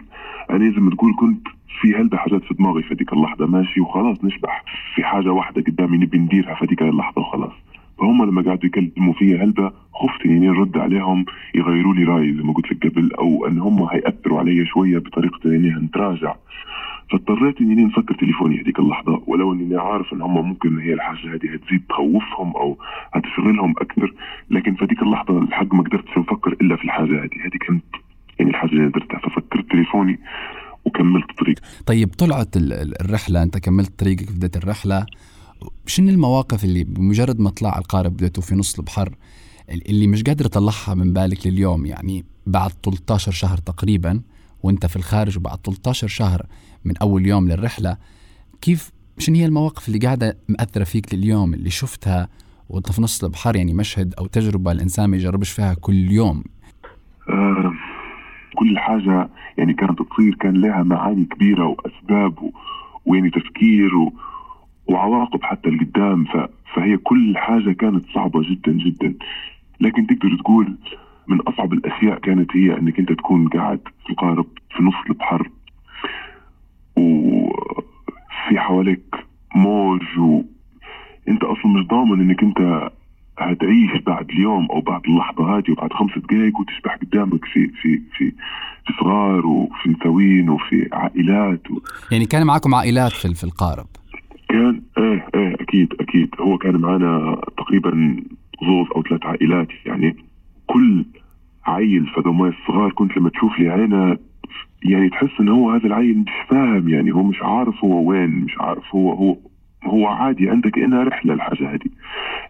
أنا 0.49 0.71
زي 0.71 0.79
ما 0.79 0.91
تقول 0.91 1.15
كنت 1.19 1.47
في 1.81 1.95
هلبة 1.95 2.17
حاجات 2.17 2.43
في 2.43 2.53
دماغي 2.53 2.83
في 2.83 2.93
هذيك 2.93 3.13
اللحظة 3.13 3.45
ماشي 3.47 3.81
وخلاص 3.81 4.23
نشبح 4.23 4.63
في 4.95 5.03
حاجة 5.03 5.29
واحدة 5.31 5.61
قدامي 5.61 5.97
نبي 5.97 6.17
نديرها 6.17 6.55
في 6.55 6.65
هذيك 6.65 6.81
اللحظة 6.81 7.21
وخلاص. 7.21 7.53
فهم 8.01 8.25
لما 8.25 8.41
قعدوا 8.41 8.65
يكلموا 8.65 9.13
فيا 9.13 9.43
هلبة 9.43 9.71
خفت 9.93 10.25
إني 10.25 10.47
نرد 10.47 10.77
عليهم 10.77 11.25
يغيروا 11.55 11.93
لي 11.93 12.03
رأيي 12.03 12.33
زي 12.33 12.43
ما 12.43 12.53
قلت 12.53 12.71
لك 12.71 12.87
قبل 12.87 13.13
أو 13.13 13.47
إن 13.47 13.59
هم 13.59 13.83
هيأثروا 13.83 14.39
علي 14.39 14.65
شوية 14.65 14.97
بطريقة 14.97 15.39
إني 15.45 15.69
نتراجع 15.69 16.35
فاضطريت 17.11 17.61
إني 17.61 17.85
نفكر 17.85 18.15
تليفوني 18.15 18.61
هذيك 18.61 18.79
اللحظة 18.79 19.23
ولو 19.27 19.53
إني 19.53 19.77
عارف 19.77 20.13
إن 20.13 20.21
هم 20.21 20.47
ممكن 20.47 20.79
هي 20.79 20.93
الحاجة 20.93 21.33
هذه 21.33 21.53
هتزيد 21.53 21.81
تخوفهم 21.89 22.55
أو 22.55 22.77
هتشغلهم 23.13 23.71
أكثر 23.77 24.13
لكن 24.49 24.75
في 24.75 24.85
هذيك 24.85 25.01
اللحظة 25.01 25.37
الحق 25.37 25.73
ما 25.73 25.83
قدرتش 25.83 26.17
نفكر 26.17 26.51
إلا 26.61 26.75
في 26.75 26.83
الحاجة 26.83 27.23
هذه. 27.23 27.45
هذه 27.45 27.57
كانت 27.67 27.83
يعني 28.39 28.51
الحاجة 28.51 28.71
اللي 28.71 28.89
درتها 28.89 29.19
ففكرت 29.19 29.71
تليفوني 29.71 30.19
وكملت 30.85 31.31
طريق. 31.39 31.55
طيب 31.85 32.09
طلعت 32.09 32.57
الرحلة 33.01 33.43
أنت 33.43 33.57
كملت 33.57 33.99
طريقك 33.99 34.31
بدأت 34.31 34.57
الرحلة. 34.57 35.05
شنو 35.85 36.09
المواقف 36.09 36.63
اللي 36.63 36.83
بمجرد 36.83 37.39
ما 37.39 37.49
طلع 37.49 37.77
القارب 37.77 38.13
بديته 38.13 38.41
في 38.41 38.55
نص 38.55 38.79
البحر 38.79 39.15
اللي 39.69 40.07
مش 40.07 40.23
قادر 40.23 40.45
تطلعها 40.45 40.93
من 40.95 41.13
بالك 41.13 41.47
لليوم؟ 41.47 41.85
يعني 41.85 42.25
بعد 42.47 42.71
13 42.83 43.31
شهر 43.31 43.57
تقريبا 43.57 44.21
وانت 44.63 44.85
في 44.85 44.95
الخارج 44.95 45.37
وبعد 45.37 45.57
13 45.65 46.07
شهر 46.07 46.45
من 46.85 46.97
أول 46.97 47.25
يوم 47.25 47.47
للرحلة 47.47 47.97
كيف 48.61 48.91
شنو 49.17 49.35
هي 49.35 49.45
المواقف 49.45 49.87
اللي 49.87 49.99
قاعدة 49.99 50.37
مأثرة 50.49 50.83
فيك 50.83 51.13
لليوم 51.13 51.53
اللي 51.53 51.69
شفتها 51.69 52.27
وانت 52.69 52.91
في 52.91 53.01
نص 53.01 53.23
البحر؟ 53.23 53.55
يعني 53.55 53.73
مشهد 53.73 54.13
أو 54.19 54.25
تجربة 54.25 54.71
الإنسان 54.71 55.09
ما 55.09 55.17
يجربش 55.17 55.51
فيها 55.51 55.73
كل 55.73 56.11
يوم. 56.11 56.43
آه 57.29 57.73
كل 58.55 58.79
حاجة 58.79 59.29
يعني 59.57 59.73
كانت 59.73 59.99
تصير 60.01 60.35
كان 60.35 60.61
لها 60.61 60.83
معاني 60.83 61.25
كبيرة 61.25 61.67
وأسباب 61.67 62.43
و... 62.43 62.51
ويعني 63.05 63.29
تفكير 63.29 63.95
و... 63.95 64.13
وعواقب 64.91 65.43
حتى 65.43 65.69
لقدام 65.69 66.25
ف... 66.25 66.37
فهي 66.75 66.97
كل 66.97 67.33
حاجة 67.37 67.71
كانت 67.71 68.05
صعبة 68.13 68.41
جدا 68.49 68.71
جدا. 68.71 69.13
لكن 69.79 70.07
تقدر 70.07 70.37
تقول 70.39 70.75
من 71.27 71.41
أصعب 71.41 71.73
الأشياء 71.73 72.19
كانت 72.19 72.55
هي 72.55 72.77
إنك 72.77 72.99
أنت 72.99 73.11
تكون 73.11 73.47
قاعد 73.47 73.79
في 74.03 74.09
القارب 74.09 74.45
في 74.77 74.83
نص 74.83 74.93
البحر 75.09 75.49
وفي 76.97 78.59
حواليك 78.59 79.15
موج 79.55 80.01
وانت 80.19 81.43
أصلا 81.43 81.67
مش 81.67 81.87
ضامن 81.87 82.21
إنك 82.21 82.43
أنت 82.43 82.91
هتعيش 83.39 84.01
بعد 84.05 84.29
اليوم 84.29 84.67
أو 84.71 84.81
بعد 84.81 85.01
اللحظة 85.07 85.57
هذه 85.57 85.71
وبعد 85.71 85.93
خمس 85.93 86.11
دقائق 86.17 86.59
وتشبح 86.59 86.95
قدامك 86.95 87.45
في 87.45 87.67
في 87.67 88.01
في 88.17 88.31
في 88.85 88.93
صغار 88.99 89.45
وفي 89.45 89.89
نسوين 89.89 90.49
وفي 90.49 90.89
عائلات 90.93 91.71
و... 91.71 91.79
يعني 92.11 92.25
كان 92.25 92.45
معكم 92.47 92.75
عائلات 92.75 93.11
في 93.11 93.43
القارب. 93.43 93.87
أكيد 95.71 95.93
أكيد. 95.99 96.29
هو 96.39 96.57
كان 96.57 96.75
معنا 96.77 97.41
تقريبا 97.57 98.23
زوز 98.63 98.87
أو 98.95 99.03
ثلاث 99.03 99.25
عائلات 99.25 99.67
يعني 99.85 100.15
كل 100.67 101.05
عيل 101.65 102.07
فدوما 102.15 102.47
الصغار 102.47 102.91
كنت 102.91 103.17
لما 103.17 103.29
تشوف 103.29 103.59
لي 103.59 103.69
عينة 103.69 104.17
يعني 104.83 105.09
تحس 105.09 105.29
إن 105.39 105.49
هو 105.49 105.71
هذا 105.71 105.85
العيل 105.85 106.17
مش 106.17 106.31
فاهم 106.49 106.89
يعني 106.89 107.11
هو 107.11 107.23
مش 107.23 107.41
عارف 107.41 107.83
هو 107.83 108.09
وين 108.09 108.29
مش 108.29 108.57
عارف 108.59 108.95
هو 108.95 109.13
هو 109.13 109.37
هو 109.83 110.07
عادي 110.07 110.49
عندك 110.49 110.77
انها 110.77 111.03
رحلة 111.03 111.33
الحاجة 111.33 111.73
هذه. 111.73 111.89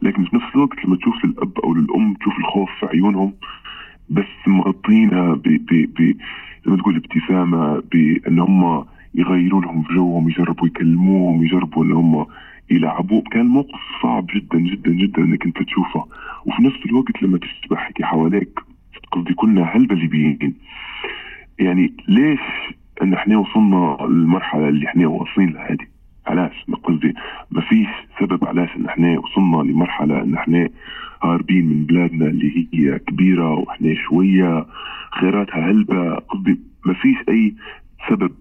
لكن 0.01 0.23
في 0.25 0.35
نفس 0.35 0.55
الوقت 0.55 0.85
لما 0.85 0.95
تشوف 0.95 1.25
للاب 1.25 1.59
أو 1.59 1.73
للام 1.73 2.13
تشوف 2.13 2.37
الخوف 2.39 2.69
في 2.79 2.85
عيونهم 2.85 3.33
بس 4.09 4.47
مغطينها 4.47 5.33
ب 5.33 5.43
ب 5.43 5.73
ب 5.97 6.15
زي 6.65 6.71
ما 6.71 6.77
تقول 6.77 6.95
ابتسامة 6.95 7.83
بأن 7.91 8.39
هم 8.39 8.85
يغيروا 9.15 9.61
لهم 9.61 9.83
في 9.83 9.93
جوهم 9.93 10.29
يجربوا 10.29 10.67
يكلموهم 10.67 11.43
يجربوا 11.43 11.83
إن 11.83 11.91
هم 11.91 12.25
يلعبوا 12.71 13.21
كان 13.31 13.45
موقف 13.45 13.79
صعب 14.03 14.25
جدا 14.35 14.59
جدا 14.59 14.91
جدا 14.91 15.21
إنك 15.21 15.45
أنت 15.45 15.63
تشوفه. 15.63 16.05
وفي 16.45 16.63
نفس 16.63 16.85
الوقت 16.85 17.23
لما 17.23 17.37
تشبه 17.37 17.75
حكي 17.75 18.03
حواليك 18.03 18.59
قصدي 19.11 19.33
كنا 19.33 19.63
هلبة 19.63 19.95
ليبيين 19.95 20.53
يعني 21.59 21.93
ليش 22.07 22.39
إن 23.01 23.13
إحنا 23.13 23.37
وصلنا 23.37 23.97
للمرحلة 24.01 24.69
اللي 24.69 24.87
إحنا 24.87 25.07
واصلين 25.07 25.49
لها 25.49 25.71
هذه؟ 25.71 25.87
علاش؟ 26.27 26.65
قصدي 26.83 27.13
ما 27.51 27.61
فيش 27.61 27.87
سبب 28.19 28.45
علاش 28.45 28.69
إن 28.75 28.85
إحنا 28.85 29.19
وصلنا 29.19 29.71
لمرحلة 29.71 30.21
إن 30.23 30.33
إحنا 30.33 30.69
هاربين 31.23 31.65
من 31.65 31.85
بلادنا 31.85 32.25
اللي 32.27 32.67
هي 32.73 32.99
كبيرة 32.99 33.53
وإحنا 33.53 33.93
شوية 33.95 34.65
خيراتها 35.11 35.71
هلبة. 35.71 36.15
قصدي 36.15 36.59
ما 36.85 36.93
فيش 36.93 37.17
أي 37.29 37.53
سبب 38.09 38.31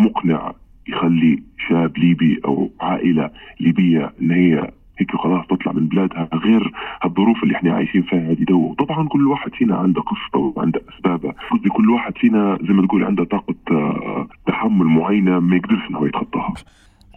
مقنع 0.00 0.52
يخلي 0.88 1.42
شاب 1.68 1.98
ليبي 1.98 2.40
أو 2.44 2.70
عائلة 2.80 3.30
ليبية 3.60 4.12
ان 4.20 4.30
هي 4.30 4.70
هيك 4.98 5.16
خلاص 5.16 5.46
تطلع 5.46 5.72
من 5.72 5.88
بلادها 5.88 6.28
غير 6.34 6.72
الظروف 7.04 7.42
اللي 7.42 7.54
إحنا 7.56 7.72
عايشين 7.74 8.02
فيها 8.02 8.30
هذه 8.30 8.44
دو. 8.48 8.74
طبعا 8.74 9.08
كل 9.08 9.26
واحد 9.26 9.50
فينا 9.58 9.76
عنده 9.76 10.00
قصته 10.02 10.38
وعنده 10.38 10.80
اسبابه 10.96 11.34
قصدي 11.50 11.68
كل 11.68 11.90
واحد 11.90 12.12
فينا 12.18 12.58
زي 12.68 12.72
ما 12.74 12.86
تقول 12.86 13.04
عنده 13.04 13.24
طاقة 13.24 13.54
آه، 13.70 14.28
تحمل 14.46 14.86
معينة 14.86 15.40
ما 15.40 15.56
يقدرش 15.56 15.90
إنه 15.90 16.06
يتخطاها. 16.06 16.54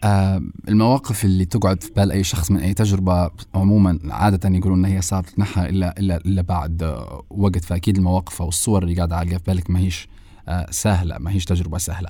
آه 0.03 0.41
المواقف 0.69 1.25
اللي 1.25 1.45
تقعد 1.45 1.83
في 1.83 1.91
بال 1.95 2.11
أي 2.11 2.23
شخص 2.23 2.51
من 2.51 2.57
أي 2.57 2.73
تجربة 2.73 3.29
عموما 3.55 3.99
عادة 4.11 4.49
يقولون 4.49 4.79
إن 4.79 4.85
هي 4.85 5.01
صعب 5.01 5.23
تتنحى 5.23 5.69
إلا 5.69 5.99
إلا 5.99 6.17
إلا 6.17 6.41
بعد 6.41 6.83
آه، 6.83 7.23
وقت. 7.29 7.65
فأكيد 7.65 7.97
المواقف 7.97 8.41
أو 8.41 8.47
الصور 8.47 8.83
اللي 8.83 8.95
قاعدة 8.95 9.15
عالقه 9.15 9.37
في 9.37 9.43
بالك 9.47 9.69
ما 9.69 9.79
هيش 9.79 10.07
آه 10.47 10.65
سهلة 10.69 11.17
ما 11.19 11.31
هيش 11.31 11.45
تجربة 11.45 11.77
سهلة. 11.77 12.09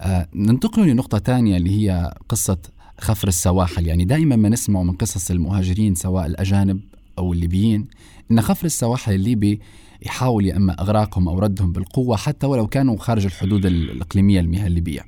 آه 0.00 0.28
ننتقل 0.34 0.88
لنقطة 0.88 1.18
ثانية 1.18 1.56
اللي 1.56 1.70
هي 1.70 2.14
قصة 2.28 2.58
خفر 3.00 3.28
السواحل. 3.28 3.86
يعني 3.86 4.04
دائما 4.04 4.36
ما 4.36 4.48
نسمع 4.48 4.82
من 4.82 4.92
قصص 4.92 5.30
المهاجرين 5.30 5.94
سواء 5.94 6.26
الأجانب 6.26 6.80
أو 7.18 7.32
الليبيين 7.32 7.88
أن 8.30 8.40
خفر 8.40 8.66
السواحل 8.66 9.14
الليبي 9.14 9.60
يحاول 10.02 10.46
يا 10.46 10.56
إما 10.56 10.80
إغراقهم 10.80 11.28
أو 11.28 11.38
ردهم 11.38 11.72
بالقوة 11.72 12.16
حتى 12.16 12.46
ولو 12.46 12.66
كانوا 12.66 12.96
خارج 12.98 13.24
الحدود 13.24 13.66
الإقليمية 13.66 14.40
المياه 14.40 14.66
الليبية. 14.66 15.00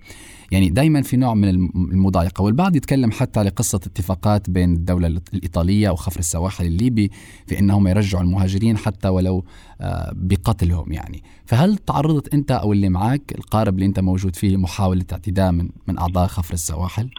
يعني 0.52 0.68
دائما 0.68 1.02
في 1.02 1.16
نوع 1.16 1.34
من 1.34 1.48
المضايقة 1.74 2.42
والبعض 2.42 2.76
يتكلم 2.76 3.10
حتى 3.10 3.40
على 3.40 3.48
قصة 3.48 3.76
اتفاقات 3.76 4.50
بين 4.50 4.72
الدولة 4.72 5.06
الإيطالية 5.34 5.90
وخفر 5.90 6.18
السواحل 6.18 6.66
الليبي 6.66 7.10
في 7.46 7.58
أنهم 7.58 7.86
يرجعوا 7.88 8.24
المهاجرين 8.24 8.76
حتى 8.76 9.08
ولو 9.08 9.44
آه، 9.80 10.12
بقتلهم 10.14 10.92
يعني. 10.92 11.22
فهل 11.46 11.76
تعرضت 11.76 12.34
أنت 12.34 12.50
أو 12.50 12.72
اللي 12.72 12.88
معك 12.88 13.32
القارب 13.38 13.74
اللي 13.74 13.86
أنت 13.86 14.00
موجود 14.00 14.36
فيه 14.36 14.56
محاولة 14.56 15.04
اعتداء 15.12 15.52
من, 15.52 15.68
من 15.88 15.98
أعضاء 15.98 16.26
خفر 16.26 16.54
السواحل؟ 16.54 17.10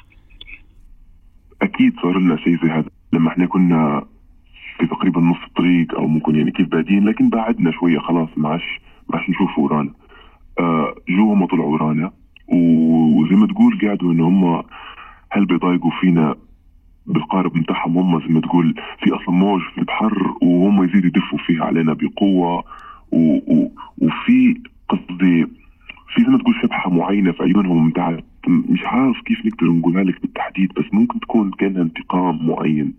أكيد 1.62 1.94
صار 2.02 2.20
لنا 2.20 2.38
شيء 2.38 2.58
زي 2.64 2.70
هذا. 2.70 2.90
لما 3.14 3.30
إحنا 3.30 3.46
كنا 3.46 4.06
في 4.78 4.88
تقريبا 4.88 5.22
نص 5.22 5.38
الطريق 5.48 5.96
أو 5.96 6.08
ممكن 6.08 6.36
يعني 6.36 6.52
كيف 6.52 6.68
بادين 6.68 7.06
لكن 7.06 7.30
بعدنا 7.30 7.72
شوية 7.72 8.00
خلاص 8.00 8.30
ما 8.38 8.50
عادش 8.50 8.82
ما 9.10 9.18
عادش 9.18 9.30
نشوف 9.30 9.60
ورانا. 9.60 9.94
آه 10.60 10.96
جو 11.10 11.34
هم 11.34 11.46
طلعوا 11.46 11.74
ورانا. 11.74 12.12
وزي 12.48 13.36
ما 13.36 13.48
تقول 13.48 13.80
قاعدوا 13.82 14.12
إن 14.14 14.20
هم 14.20 14.64
هل 15.32 15.46
بيضايقوا 15.46 15.92
فينا 16.02 16.36
بالقارب 17.06 17.58
نتاعهم 17.58 17.98
هم؟ 17.98 18.20
زي 18.20 18.34
ما 18.34 18.42
تقول 18.42 18.76
في 19.04 19.12
أصلا 19.16 19.30
موج 19.36 19.62
في 19.62 19.78
البحر 19.78 20.34
وهم 20.42 20.84
يزيدوا 20.84 21.08
يدفوا 21.08 21.40
فيها 21.40 21.66
علينا 21.66 21.94
بقوة 21.94 22.64
و 23.12 23.38
و 23.38 23.70
وفي 23.98 24.62
قصدي 24.90 25.46
في 26.14 26.22
زي 26.24 26.28
ما 26.28 26.38
تقول 26.38 26.56
شبحه 26.62 26.90
معينة 26.90 27.32
في 27.32 27.44
عيونهم 27.44 27.90
بتاعت 27.90 28.24
مش 28.48 28.84
عارف 28.84 29.22
كيف 29.22 29.46
نقدر 29.46 29.68
نقولها 29.68 30.04
لك 30.04 30.22
بالتحديد 30.22 30.74
بس 30.74 30.86
ممكن 30.94 31.20
تكون 31.20 31.52
كأنها 31.52 31.82
انتقام 31.82 32.48
معين. 32.48 32.94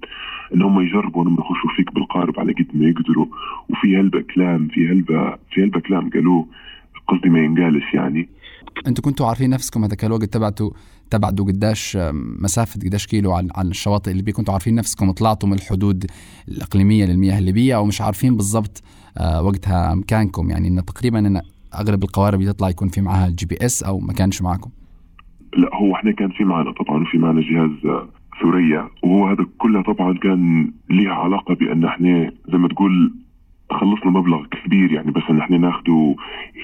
إن 0.55 0.63
هم 0.63 0.81
يجربوا 0.81 1.23
انهم 1.23 1.35
يخشوا 1.39 1.71
فيك 1.77 1.95
بالقارب 1.95 2.41
على 2.41 2.53
قد 2.53 2.67
ما 2.75 2.89
يقدروا 2.89 3.27
وفي 3.69 3.97
هلبة 3.97 4.21
كلام 4.21 4.69
في 4.69 4.89
هلبة 4.89 5.37
في 5.51 5.63
هلبة 5.63 5.81
كلام 5.81 6.11
قالوه 6.11 6.47
قصدي 7.09 7.29
ما 7.29 7.39
ينقالش 7.39 7.95
يعني. 7.95 8.29
أنتوا 8.87 9.05
كنتوا 9.05 9.27
عارفين 9.27 9.51
نفسكم 9.51 9.85
هذاك 9.85 10.05
الوقت 10.05 10.25
تبعتوا 10.25 10.71
تبعدوا 11.11 11.47
قداش 11.47 11.99
مسافة 12.41 12.81
قداش 12.81 13.07
كيلو 13.07 13.33
عن 13.33 13.49
عن 13.57 13.67
الشواطئ 13.67 14.11
الليبية. 14.11 14.33
كنتوا 14.33 14.53
عارفين 14.53 14.75
نفسكم 14.75 15.11
طلعتوا 15.11 15.49
من 15.49 15.55
الحدود 15.55 16.07
الإقليمية 16.49 17.05
للمياه 17.05 17.39
الليبية 17.39 17.77
أو 17.77 17.85
مش 17.85 18.01
عارفين 18.01 18.37
بالضبط 18.37 18.83
آه، 19.19 19.43
وقتها 19.43 19.95
مكانكم 19.95 20.51
يعني 20.51 20.69
إن 20.69 20.85
تقريبا 20.85 21.19
إن 21.19 21.41
أغلب 21.75 22.05
القوارب 22.05 22.45
تطلع 22.45 22.69
يكون 22.69 22.89
في 22.89 23.01
معها 23.01 23.27
ال 23.27 23.47
GPS 23.47 23.83
أو 23.83 23.99
ما 23.99 24.13
كانش 24.13 24.43
معكم 24.43 24.71
لا 25.57 25.69
هو 25.75 25.95
إحنا 25.95 26.13
كان 26.13 26.31
في 26.31 26.45
معنا 26.45 26.73
طبعا 26.73 27.05
في 27.05 27.19
معنا 27.19 27.41
جهاز 27.41 27.71
ثريا 28.43 28.89
وهو 29.03 29.27
هذا 29.27 29.47
كله 29.59 29.83
طبعا 29.83 30.19
كان 30.19 30.73
ليه 30.91 31.11
علاقة 31.11 31.55
بأن 31.55 31.85
إحنا 31.85 32.33
زي 32.53 32.59
ما 32.59 32.69
تقول 32.69 33.15
خلصنا 33.71 34.11
مبلغ 34.11 34.47
كبير 34.47 34.93
يعني 34.93 35.11
بس 35.11 35.23
ان 35.31 35.39
إحنا 35.41 35.59
ناخده 35.59 36.17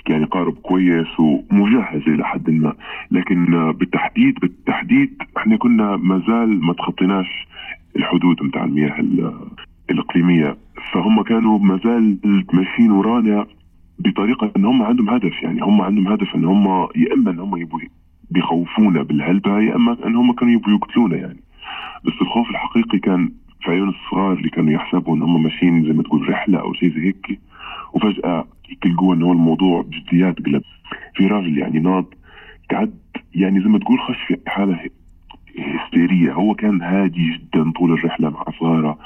يعني 0.08 0.24
قارب 0.24 0.54
كويس 0.54 1.20
ومجهز 1.20 2.02
إلى 2.08 2.24
حد 2.24 2.50
ما. 2.50 2.72
لكن 3.10 3.72
بالتحديد 3.72 4.34
بالتحديد 4.40 5.22
إحنا 5.36 5.56
كنا 5.56 5.96
ما 5.96 6.22
زال 6.28 6.64
ما 6.64 6.72
تخطيناش 6.72 7.46
الحدود 7.96 8.42
نتاع 8.42 8.64
المياه 8.64 9.04
الإقليمية. 9.90 10.56
فهم 10.92 11.22
كانوا 11.22 11.58
ما 11.58 11.80
زال 11.84 12.18
ماشيين 12.52 12.90
ورانا 12.90 13.46
بطريقة 13.98 14.52
إن 14.56 14.64
هم 14.64 14.82
عندهم 14.82 15.10
هدف 15.10 15.42
يعني 15.42 15.62
هم 15.62 15.80
عندهم 15.80 16.08
هدف 16.08 16.34
إن 16.34 16.44
هم 16.44 16.66
يا 16.96 17.14
إما 17.14 17.30
إن 17.30 17.38
هم 17.38 17.56
يبوا 17.56 17.80
بيخوفونا 18.30 19.02
بالهلبة 19.02 19.60
يا 19.60 19.76
إما 19.76 19.96
إن 20.06 20.16
هم 20.16 20.32
كانوا 20.32 20.52
يبغوا 20.52 20.74
يقتلونا 20.74 21.16
يعني. 21.16 21.40
بس 22.04 22.12
الخوف 22.22 22.50
الحقيقي 22.50 22.98
كان 22.98 23.30
في 23.64 23.70
عيون 23.70 23.88
الصغار 23.88 24.32
اللي 24.32 24.48
كانوا 24.48 24.72
يحسبوا 24.72 25.16
إن 25.16 25.22
هم 25.22 25.42
ماشيين 25.42 25.84
زي 25.84 25.92
ما 25.92 26.02
تقول 26.02 26.28
رحلة 26.28 26.60
أو 26.60 26.74
شيء 26.74 26.94
زي 26.94 27.06
هيك 27.06 27.40
وفجأة 27.92 28.46
يلقوا 28.86 29.14
إن 29.14 29.22
هو 29.22 29.32
الموضوع 29.32 29.82
بجديات 29.82 30.38
قلب. 30.38 30.62
في 31.16 31.26
راجل 31.26 31.58
يعني 31.58 31.78
ناض 31.78 32.04
قعد 32.70 32.94
يعني 33.34 33.60
زي 33.60 33.68
ما 33.68 33.78
تقول 33.78 34.00
خش 34.00 34.16
في 34.28 34.36
حالة 34.46 34.80
هستيرية. 35.58 36.32
هو 36.32 36.54
كان 36.54 36.82
هادي 36.82 37.30
جدا 37.30 37.70
طول 37.70 37.92
الرحلة 37.92 38.30
مع 38.30 38.44
صغاره 38.60 38.98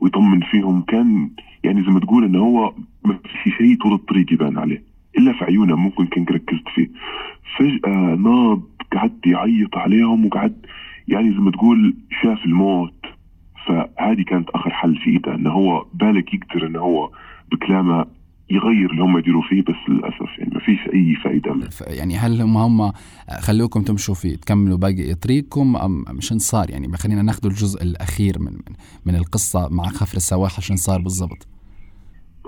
ويطمن 0.00 0.40
فيهم. 0.40 0.82
كان 0.82 1.30
يعني 1.64 1.82
زي 1.82 1.88
ما 1.88 2.00
تقول 2.00 2.24
انه 2.24 2.38
هو 2.38 2.72
ما 3.04 3.18
في 3.42 3.50
شيء 3.50 3.76
طول 3.82 3.92
الطريق 3.92 4.32
يبان 4.32 4.58
عليه 4.58 4.82
إلا 5.18 5.32
في 5.32 5.44
عيونها 5.44 5.76
ممكن 5.76 6.06
كنت 6.06 6.32
ركزت 6.32 6.68
فيه. 6.74 6.90
فجأة 7.58 8.14
ناض 8.14 8.62
قعد 8.92 9.18
يعيط 9.26 9.76
عليهم 9.76 10.26
وقعد 10.26 10.66
يعني 11.08 11.30
زي 11.32 11.38
ما 11.38 11.50
تقول 11.50 11.94
شاف 12.22 12.44
الموت. 12.44 13.03
فهذه 13.66 14.22
كانت 14.26 14.50
آخر 14.50 14.70
حل 14.70 14.96
في 14.96 15.10
إيده 15.10 15.34
انه 15.34 15.50
هو 15.50 15.86
بالك 15.94 16.34
يقدر 16.34 16.66
انه 16.66 16.78
هو 16.80 17.10
بكلامه 17.52 18.06
يغير 18.50 18.90
اللي 18.90 19.02
هم 19.02 19.18
يديروا 19.18 19.42
فيه 19.42 19.62
بس 19.62 19.88
للأسف 19.88 20.38
يعني 20.38 20.50
ما 20.54 20.60
فيش 20.60 20.78
أي 20.94 21.14
فائدة 21.24 21.56
يعني 21.86 22.16
هل 22.16 22.40
هم 22.40 22.56
هم 22.56 22.92
خلوكم 23.40 23.82
تمشوا 23.82 24.14
في 24.14 24.36
تكملوا 24.36 24.78
باقي 24.78 25.14
طريقكم 25.14 25.76
أم 25.76 26.20
شن 26.20 26.38
صار 26.38 26.70
يعني؟ 26.70 26.96
خلينا 26.96 27.22
ناخذ 27.22 27.46
الجزء 27.46 27.82
الأخير 27.82 28.38
من 28.38 28.52
من 29.06 29.16
القصة 29.16 29.68
مع 29.70 29.84
خفر 29.84 30.16
السواحل 30.16 30.62
شن 30.62 30.76
صار 30.76 31.00
بالضبط. 31.00 31.48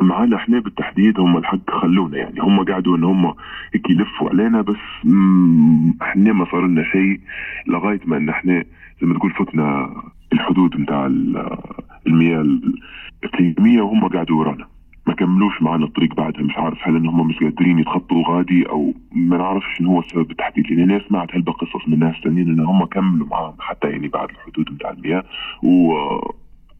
معانا 0.02 0.37
إحنا 0.37 0.61
بالتحديد 0.61 1.20
هم 1.20 1.37
الحق 1.37 1.70
خلونا 1.70 2.18
يعني. 2.18 2.40
هم 2.40 2.64
قعدوا 2.64 2.96
إن 2.96 3.04
هم 3.04 3.35
هيك 3.75 3.90
يلفوا 3.90 4.28
علينا 4.30 4.62
بس 4.62 4.76
إحنا 6.02 6.32
ما 6.32 6.44
صار 6.50 6.66
لنا 6.66 6.82
شيء 6.92 7.20
لغاية 7.66 8.00
ما 8.06 8.16
إن 8.16 8.28
إحنا 8.28 8.64
زي 9.00 9.06
ما 9.06 9.18
تقول 9.18 9.30
فتنا 9.30 9.94
الحدود 10.33 10.76
نتاع 10.76 11.06
المياه 12.06 12.45
الاقليمية 13.25 13.83
وهم 13.83 14.09
قعدوا 14.09 14.37
ورانا. 14.40 14.66
ما 15.06 15.14
كملوش 15.14 15.62
معنا 15.62 15.85
الطريق 15.85 16.14
بعدها. 16.14 16.42
مش 16.42 16.56
عارف 16.56 16.78
هل 16.83 16.97
إن 16.97 17.06
هم 17.06 17.28
مش 17.28 17.38
قادرين 17.38 17.78
يتخطوا 17.78 18.23
غادي 18.28 18.68
أو 18.68 18.95
ما 19.12 19.37
نعرفش 19.37 19.66
شنو 19.78 19.90
هو 19.90 20.00
السبب 20.00 20.28
بالتحديد. 20.28 20.66
لأن 20.66 20.90
أنا 20.90 21.00
سمعت 21.09 21.35
هلبة 21.35 21.52
قصص 21.52 21.88
من 21.88 21.99
ناس 21.99 22.14
ثانيين 22.25 22.49
إن 22.49 22.61
هم 22.61 22.85
كملوا 22.85 23.26
معاهم 23.26 23.54
حتى 23.59 23.88
يعني 23.88 24.09
بعد 24.09 24.28
الحدود 24.30 24.73
نتاع 24.73 24.90
المياه. 24.90 25.25
و 25.62 25.92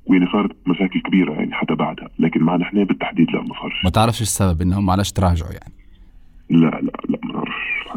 ويعني 0.07 0.27
صارت 0.33 0.57
مشاكل 0.67 1.01
كبيرة 1.01 1.33
يعني 1.33 1.53
حتى 1.55 1.75
بعدها. 1.75 2.09
لكن 2.19 2.43
معنا 2.43 2.65
إحنا 2.65 2.85
بالتحديد 2.85 3.31
لا 3.31 3.43
ما 3.43 3.55
صارش. 3.61 3.85
ما 3.85 3.91
تعرفش 3.91 4.23
السبب 4.23 4.63
إنهم 4.63 4.91
علاش 4.91 5.13
تراجعوا 5.13 5.53
يعني. 5.53 5.73
لا 6.51 6.71
لا 6.71 6.93
لا 7.09 7.19
ما 7.25 7.36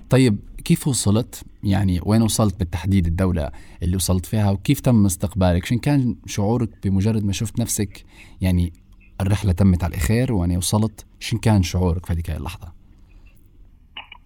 طيب 0.10 0.40
كيف 0.66 0.88
وصلت؟ 0.88 1.46
يعني 1.64 2.00
وين 2.06 2.22
وصلت 2.22 2.60
بالتحديد 2.60 3.06
الدولة 3.06 3.50
اللي 3.84 3.96
وصلت 3.96 4.26
فيها؟ 4.26 4.52
وكيف 4.52 4.80
تم 4.80 5.06
استقبالك؟ 5.06 5.66
شن 5.66 5.78
كان 5.78 6.16
شعورك 6.26 6.70
بمجرد 6.84 7.26
ما 7.26 7.32
شفت 7.32 7.60
نفسك؟ 7.60 8.06
يعني 8.42 8.74
الرحلة 9.22 9.52
تمت 9.52 9.84
على 9.84 9.98
خير 9.98 10.34
وأنا 10.34 10.58
وصلت 10.58 11.06
شن 11.20 11.38
كان 11.38 11.64
شعورك 11.64 12.06
في 12.06 12.14
هذيك 12.14 12.30
اللحظة؟ 12.30 12.74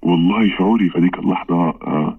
والله 0.01 0.57
شعوري 0.57 0.89
في 0.89 0.99
هذيك 0.99 1.19
اللحظة 1.19 1.69
آه 1.69 2.17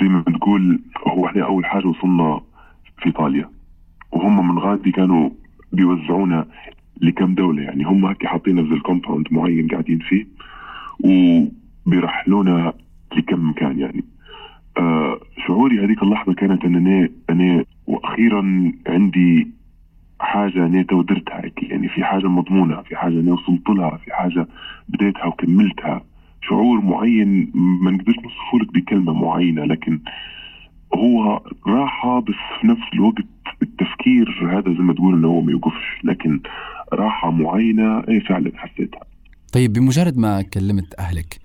زي 0.00 0.08
ما 0.08 0.20
بتقول 0.20 0.82
هو 1.06 1.26
إحنا 1.26 1.44
أول 1.44 1.64
حاجة 1.66 1.86
وصلنا 1.86 2.40
في 2.98 3.06
إيطاليا. 3.06 3.50
وهم 4.12 4.48
من 4.48 4.58
غادي 4.58 4.90
كانوا 4.90 5.30
بيوزعونا 5.72 6.46
لكم 7.00 7.34
دولة 7.34 7.62
يعني 7.62 7.84
هم 7.84 8.06
هكي 8.06 8.26
حاطينا 8.26 8.62
في 8.62 8.74
الكومباوند 8.74 9.26
معين 9.30 9.68
قاعدين 9.68 9.98
فيه. 9.98 10.26
وبيرحلونا 11.86 12.72
لكم 13.16 13.50
مكان 13.50 13.78
يعني. 13.78 14.04
آه 14.78 15.20
شعوري 15.46 15.84
هذيك 15.84 16.02
اللحظة 16.02 16.34
كانت 16.34 16.64
أن 16.64 16.76
أنا 16.76 17.08
أنا 17.30 17.64
وأخيرا 17.86 18.72
عندي 18.86 19.48
حاجة 20.20 20.66
أنا 20.66 20.82
تودرتها 20.82 21.44
هيك 21.44 21.62
يعني 21.62 21.88
في 21.88 22.04
حاجة 22.04 22.26
مضمونة 22.26 22.82
في 22.82 22.96
حاجة 22.96 23.20
أنا 23.20 23.32
وصلت 23.32 23.68
لها 23.68 23.96
في 23.96 24.14
حاجة 24.14 24.46
بديتها 24.88 25.24
وكملتها. 25.24 26.04
شعور 26.48 26.80
معين 26.80 27.50
ما 27.54 27.90
نقدرش 27.90 28.16
نوصفه 28.16 28.58
لك 28.62 28.72
بكلمة 28.74 29.12
معينة 29.12 29.64
لكن 29.64 30.00
هو 30.94 31.42
راحة 31.66 32.20
بس 32.20 32.34
في 32.60 32.66
نفس 32.66 32.82
الوقت 32.94 33.24
التفكير 33.62 34.48
هذا 34.58 34.74
زي 34.74 34.82
ما 34.82 34.94
تقول 34.94 35.14
إنه 35.14 35.28
هو 35.28 35.40
ما 35.40 35.52
يوقفش 35.52 36.00
لكن 36.04 36.40
راحة 36.92 37.30
معينة 37.30 37.98
اي 38.08 38.20
فعلا 38.20 38.52
حسيتها. 38.54 39.00
طيب 39.52 39.72
بمجرد 39.72 40.18
ما 40.18 40.42
كلمت 40.42 40.94
أهلك 40.98 41.41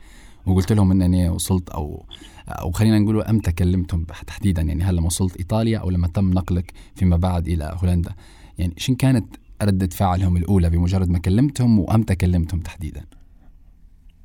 وقلت 0.48 0.74
لهم 0.74 0.92
انني 0.92 1.30
وصلت 1.30 1.70
أو 1.70 2.06
أو 2.50 2.72
خلينا 2.72 3.00
نقول 3.00 3.22
أمتى 3.22 3.51
كلمتهم 3.51 4.04
تحديدا 4.04 4.62
يعني 4.62 4.84
هل 4.84 4.96
لما 4.96 5.06
وصلت 5.06 5.38
إيطاليا 5.38 5.80
أو 5.80 5.89
لما 5.89 6.08
تم 6.08 6.30
نقلك 6.30 6.74
فيما 6.96 7.18
بعد 7.18 7.48
إلى 7.48 7.77
هولندا 7.84 8.12
يعني 8.58 8.74
شن 8.77 8.96
كانت 8.96 9.25
ردة 9.63 9.88
فعلهم 9.88 10.38
الأولى 10.38 10.70
بمجرد 10.70 11.10
ما 11.10 11.19
كلمتهم 11.19 11.80
وأمتى 11.80 12.15
كلمتهم 12.15 12.60
تحديدا؟ 12.60 13.02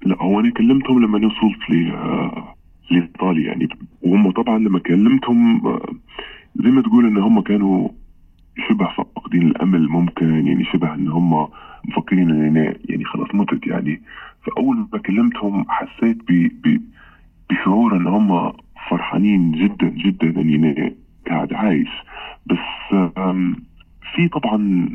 لا 0.07 0.23
هو 0.23 0.40
أنا 0.40 0.51
كلمتهم 0.51 1.03
لما 1.05 1.18
وصلت 1.18 1.92
آه، 1.94 2.55
لإيطاليا 2.90 3.46
يعني 3.46 3.68
وهم 4.03 4.31
طبعا 4.31 4.59
لما 4.59 4.79
كلمتهم 4.79 5.66
آه، 5.66 5.92
زي 6.57 6.70
ما 6.70 6.83
تقول 6.83 7.07
إن 7.07 7.18
هم 7.18 7.40
كانوا 7.40 7.88
شبه 8.68 8.88
فاقدين 8.96 9.42
الأمل 9.42 9.88
ممكن 9.88 10.46
يعني 10.46 10.64
شبه 10.64 10.94
إن 10.94 11.09
هم 11.09 11.49
مفكرين 11.85 12.31
أنا 12.31 12.75
يعني 12.85 13.05
خلاص 13.05 13.29
متت 13.35 13.66
يعني 13.66 14.03
فأول 14.46 14.88
ما 14.92 14.98
كلمتهم 14.98 15.66
حسيت 15.68 16.18
بشعور 17.50 17.96
إن 17.96 18.07
هم 18.07 18.52
فرحانين 18.90 19.52
جدا 19.52 19.88
جدا 19.88 20.40
أنا 20.40 20.92
قاعد 21.28 21.52
عايش. 21.52 21.88
بس 22.46 22.59
في 24.14 24.28
طبعا 24.28 24.88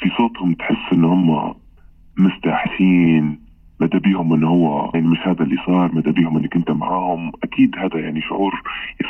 في 0.00 0.10
صوتهم 0.16 0.54
تحس 0.54 0.92
إن 0.92 1.04
هم 1.04 1.54
مستحسين. 2.18 3.44
مدى 3.80 3.98
بيهم 3.98 4.32
إن 4.32 4.44
هو 4.44 4.90
يعني 4.94 5.06
مش 5.06 5.18
هذا 5.24 5.42
اللي 5.42 5.56
صار 5.66 5.94
مدى 5.94 6.12
بيهم 6.12 6.36
إنك 6.36 6.56
أنت 6.56 6.70
معاهم. 6.70 7.32
أكيد 7.42 7.76
هذا 7.78 7.98
يعني 8.00 8.20
شعور 8.20 8.52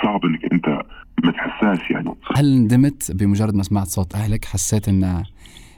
صعب 0.02 0.24
إنك 0.24 0.52
أنت 0.52 0.82
ما 1.24 1.32
تحساش 1.32 1.90
يعني. 1.90 2.10
هل 2.36 2.58
ندمت 2.58 3.12
بمجرد 3.12 3.54
ما 3.54 3.62
سمعت 3.62 3.86
صوت 3.86 4.14
أهلك؟ 4.14 4.44
حسيت 4.44 4.88
إن 4.88 5.22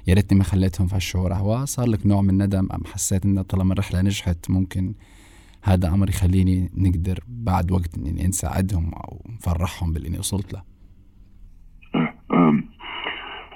يا 0.06 0.14
ريتني 0.14 0.38
ما 0.38 0.44
خليتهم 0.44 0.86
في 0.86 0.94
هالشعور. 0.94 1.34
هو 1.34 1.64
صار 1.64 1.88
لك 1.88 2.06
نوع 2.06 2.20
من 2.20 2.30
الندم 2.30 2.68
أم 2.74 2.84
حسيت 2.84 3.24
ان 3.24 3.42
طالما 3.42 3.72
الرحلة 3.72 4.02
نجحت 4.02 4.50
ممكن 4.50 4.94
هذا 5.62 5.88
أمر 5.88 6.08
يخليني 6.08 6.70
نقدر 6.76 7.18
بعد 7.28 7.72
وقت 7.72 7.98
إني 7.98 8.26
نساعدهم 8.26 8.94
أو 8.94 9.22
نفرحهم 9.28 9.92
باللي 9.92 10.18
وصلت 10.18 10.52
له؟ 10.52 10.62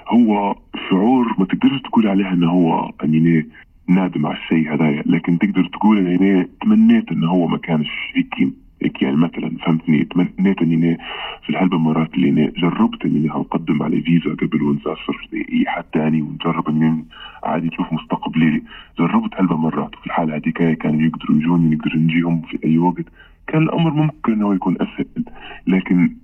هو 0.09 0.55
شعور 0.89 1.35
ما 1.39 1.45
تقدرش 1.45 1.81
تقول 1.81 2.07
عليها 2.07 2.33
إنه 2.33 2.51
هو 2.51 2.91
يعني 3.01 3.49
نادم 3.87 4.25
على 4.25 4.37
الشيء 4.37 4.73
هذايا 4.73 5.03
لكن 5.05 5.39
تقدر 5.39 5.69
تقول 5.73 6.07
إني 6.07 6.49
تمنيت 6.61 7.11
إنه 7.11 7.31
هو 7.31 7.47
ما 7.47 7.57
كانش 7.57 7.89
هيك 8.15 8.53
يعني 8.81 9.15
مثلا 9.15 9.57
فهمتني؟ 9.65 10.03
تمنيت 10.05 10.61
إني 10.61 10.97
في 11.43 11.49
الهلبة 11.49 11.77
مرات 11.77 12.13
اللي 12.13 12.51
جربت 12.57 13.05
إني 13.05 13.31
اقدم 13.31 13.83
على 13.83 14.01
فيزا 14.01 14.33
قبل 14.35 14.63
ونسافر 14.63 15.27
اي 15.33 15.63
حد 15.67 15.83
ثاني 15.93 16.21
ونجرب 16.21 16.69
إني 16.69 17.05
عادي 17.43 17.67
نشوف 17.67 17.93
مستقبلي. 17.93 18.61
جربت 18.99 19.33
هلبة 19.39 19.55
مرات 19.57 19.95
وفي 19.97 20.05
الحالة 20.05 20.35
هذيك 20.35 20.77
كانوا 20.77 21.01
يقدروا 21.01 21.37
يجوني 21.37 21.75
نقدر 21.75 21.95
نجيهم 21.95 22.41
في 22.41 22.59
أي 22.65 22.77
وقت. 22.77 23.05
كان 23.47 23.63
الأمر 23.63 23.93
ممكن 23.93 24.33
إنه 24.33 24.55
يكون 24.55 24.75
أسهل 24.81 25.25
لكن 25.67 26.15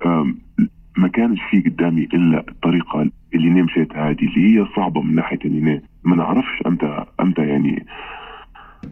ما 0.98 1.08
كانش 1.08 1.40
في 1.52 1.60
قدامي 1.62 2.04
إلا 2.14 2.46
الطريقة 2.50 3.10
اللي 3.34 3.48
أنا 3.52 3.64
مشيتها 3.64 4.10
هذه 4.10 4.20
اللي 4.20 4.60
هي 4.60 4.66
صعبة 4.76 5.02
من 5.02 5.16
ناحية 5.16 5.40
إني 5.46 5.82
ما 6.04 6.16
نعرفش 6.16 6.64
أمتى 6.68 7.06
أمتى 7.22 7.42
يعني 7.48 7.86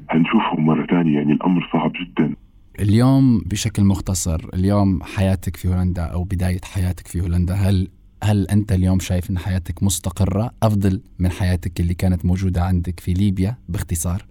هنشوفهم 0.10 0.66
مرة 0.66 0.86
ثانية. 0.86 1.14
يعني 1.18 1.34
الأمر 1.34 1.70
صعب 1.74 1.92
جدا. 2.02 2.34
اليوم 2.80 3.40
بشكل 3.46 3.84
مختصر 3.84 4.42
اليوم 4.54 5.04
حياتك 5.04 5.56
في 5.56 5.68
هولندا 5.68 6.02
أو 6.04 6.24
بداية 6.24 6.62
حياتك 6.74 7.08
في 7.08 7.22
هولندا 7.22 7.54
هل 7.54 7.88
هل 8.24 8.48
أنت 8.48 8.72
اليوم 8.72 9.00
شايف 9.00 9.30
إن 9.30 9.38
حياتك 9.38 9.84
مستقرة 9.84 10.52
أفضل 10.64 11.02
من 11.20 11.32
حياتك 11.32 11.80
اللي 11.80 11.94
كانت 11.94 12.26
موجودة 12.26 12.62
عندك 12.64 13.00
في 13.00 13.14
ليبيا 13.14 13.56
باختصار؟ 13.70 14.22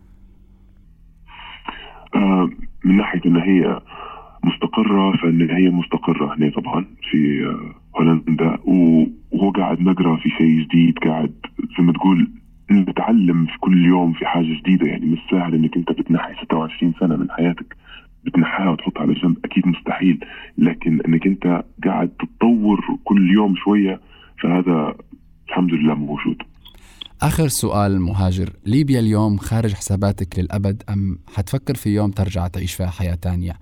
آه 2.14 2.50
من 2.84 2.96
ناحية 2.96 3.20
إن 3.26 3.36
هي 3.36 3.80
مستقرة 4.44 5.16
فإن 5.16 5.50
هي 5.50 5.70
مستقرة 5.70 6.34
هنا 6.34 6.50
طبعا 6.50 6.84
في 7.10 7.44
آه، 7.46 7.98
هولندا. 7.98 8.58
وهو 8.64 9.50
قاعد 9.50 9.80
نقرأ 9.80 10.16
في 10.16 10.28
شيء 10.28 10.60
جديد 10.60 10.98
قاعد 10.98 11.32
زي 11.78 11.84
ما 11.84 11.92
تقول 11.92 12.30
نتعلم 12.70 13.46
في 13.46 13.58
كل 13.60 13.84
يوم 13.86 14.12
في 14.12 14.26
حاجة 14.26 14.58
جديدة. 14.60 14.86
يعني 14.86 15.06
مش 15.06 15.18
سهل 15.30 15.54
إنك 15.54 15.76
أنت 15.76 15.92
بتنحي 15.92 16.34
26 16.44 16.94
سنة 17.00 17.16
من 17.16 17.30
حياتك. 17.30 17.76
بتنحيها 18.26 18.70
وتحطها 18.70 19.02
على 19.02 19.12
جنب 19.14 19.36
أكيد 19.44 19.66
مستحيل 19.66 20.20
لكن 20.58 21.00
إنك 21.00 21.26
أنت 21.26 21.64
قاعد 21.84 22.08
تتطور 22.08 22.80
كل 23.04 23.30
يوم 23.34 23.54
شوية 23.56 24.00
فهذا 24.42 24.94
الحمد 25.48 25.72
لله 25.72 25.94
موجود. 25.94 26.36
آخر 27.22 27.48
سؤال 27.48 28.00
مهاجر 28.00 28.50
ليبيا 28.66 29.00
اليوم 29.00 29.36
خارج 29.36 29.72
حساباتك 29.74 30.38
للأبد 30.38 30.82
أم 30.90 31.18
حتفكر 31.34 31.74
في 31.74 31.90
يوم 31.94 32.10
ترجع 32.10 32.46
تعيش 32.46 32.74
فيها 32.74 32.90
حياة 32.90 33.14
تانية؟ 33.14 33.52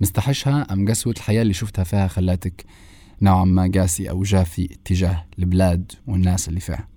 مستحشها 0.00 0.66
أم 0.72 0.88
قسوة 0.88 1.14
الحياة 1.16 1.42
اللي 1.42 1.52
شفتها 1.52 1.84
فيها 1.84 2.06
خلاتك 2.08 2.64
نوعا 3.22 3.44
ما 3.44 3.70
قاسي 3.74 4.10
أو 4.10 4.22
جافي 4.22 4.64
اتجاه 4.64 5.24
البلاد 5.38 5.92
والناس 6.06 6.48
اللي 6.48 6.60
فيها؟ 6.60 6.88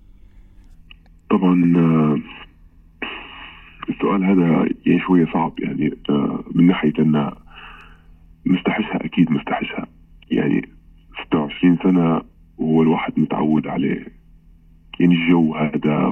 طبعا 1.30 1.72
آه، 1.76 2.18
السؤال 3.88 4.24
هذا 4.24 4.68
يعني 4.86 5.00
شوية 5.00 5.26
صعب 5.32 5.52
يعني 5.58 5.94
آه، 6.10 6.44
من 6.54 6.66
ناحية 6.66 6.92
أن 6.98 7.30
مستحشها 8.46 9.04
أكيد 9.04 9.30
مستحشها 9.30 9.86
يعني 10.30 10.68
26 11.26 11.78
سنة 11.82 12.22
وهو 12.58 12.82
الواحد 12.82 13.12
متعود 13.16 13.66
عليه. 13.66 14.06
يعني 15.00 15.14
الجو 15.14 15.54
هذا 15.54 16.06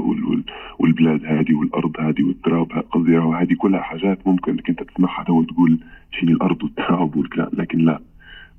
والبلاد 0.78 1.24
هذه 1.24 1.54
والأرض 1.54 2.00
هذه 2.00 2.22
والتراب 2.22 2.72
قصدي 2.72 3.18
هذه 3.18 3.54
كلها 3.58 3.80
حاجات 3.80 4.26
ممكن 4.26 4.52
إنك 4.52 4.68
أنت 4.68 4.82
تسمعها 4.82 5.30
وتقول 5.30 5.78
شيني 6.10 6.32
الأرض 6.32 6.62
والتراب 6.62 7.16
والكلام 7.16 7.50
لكن 7.52 7.78
لا. 7.78 8.00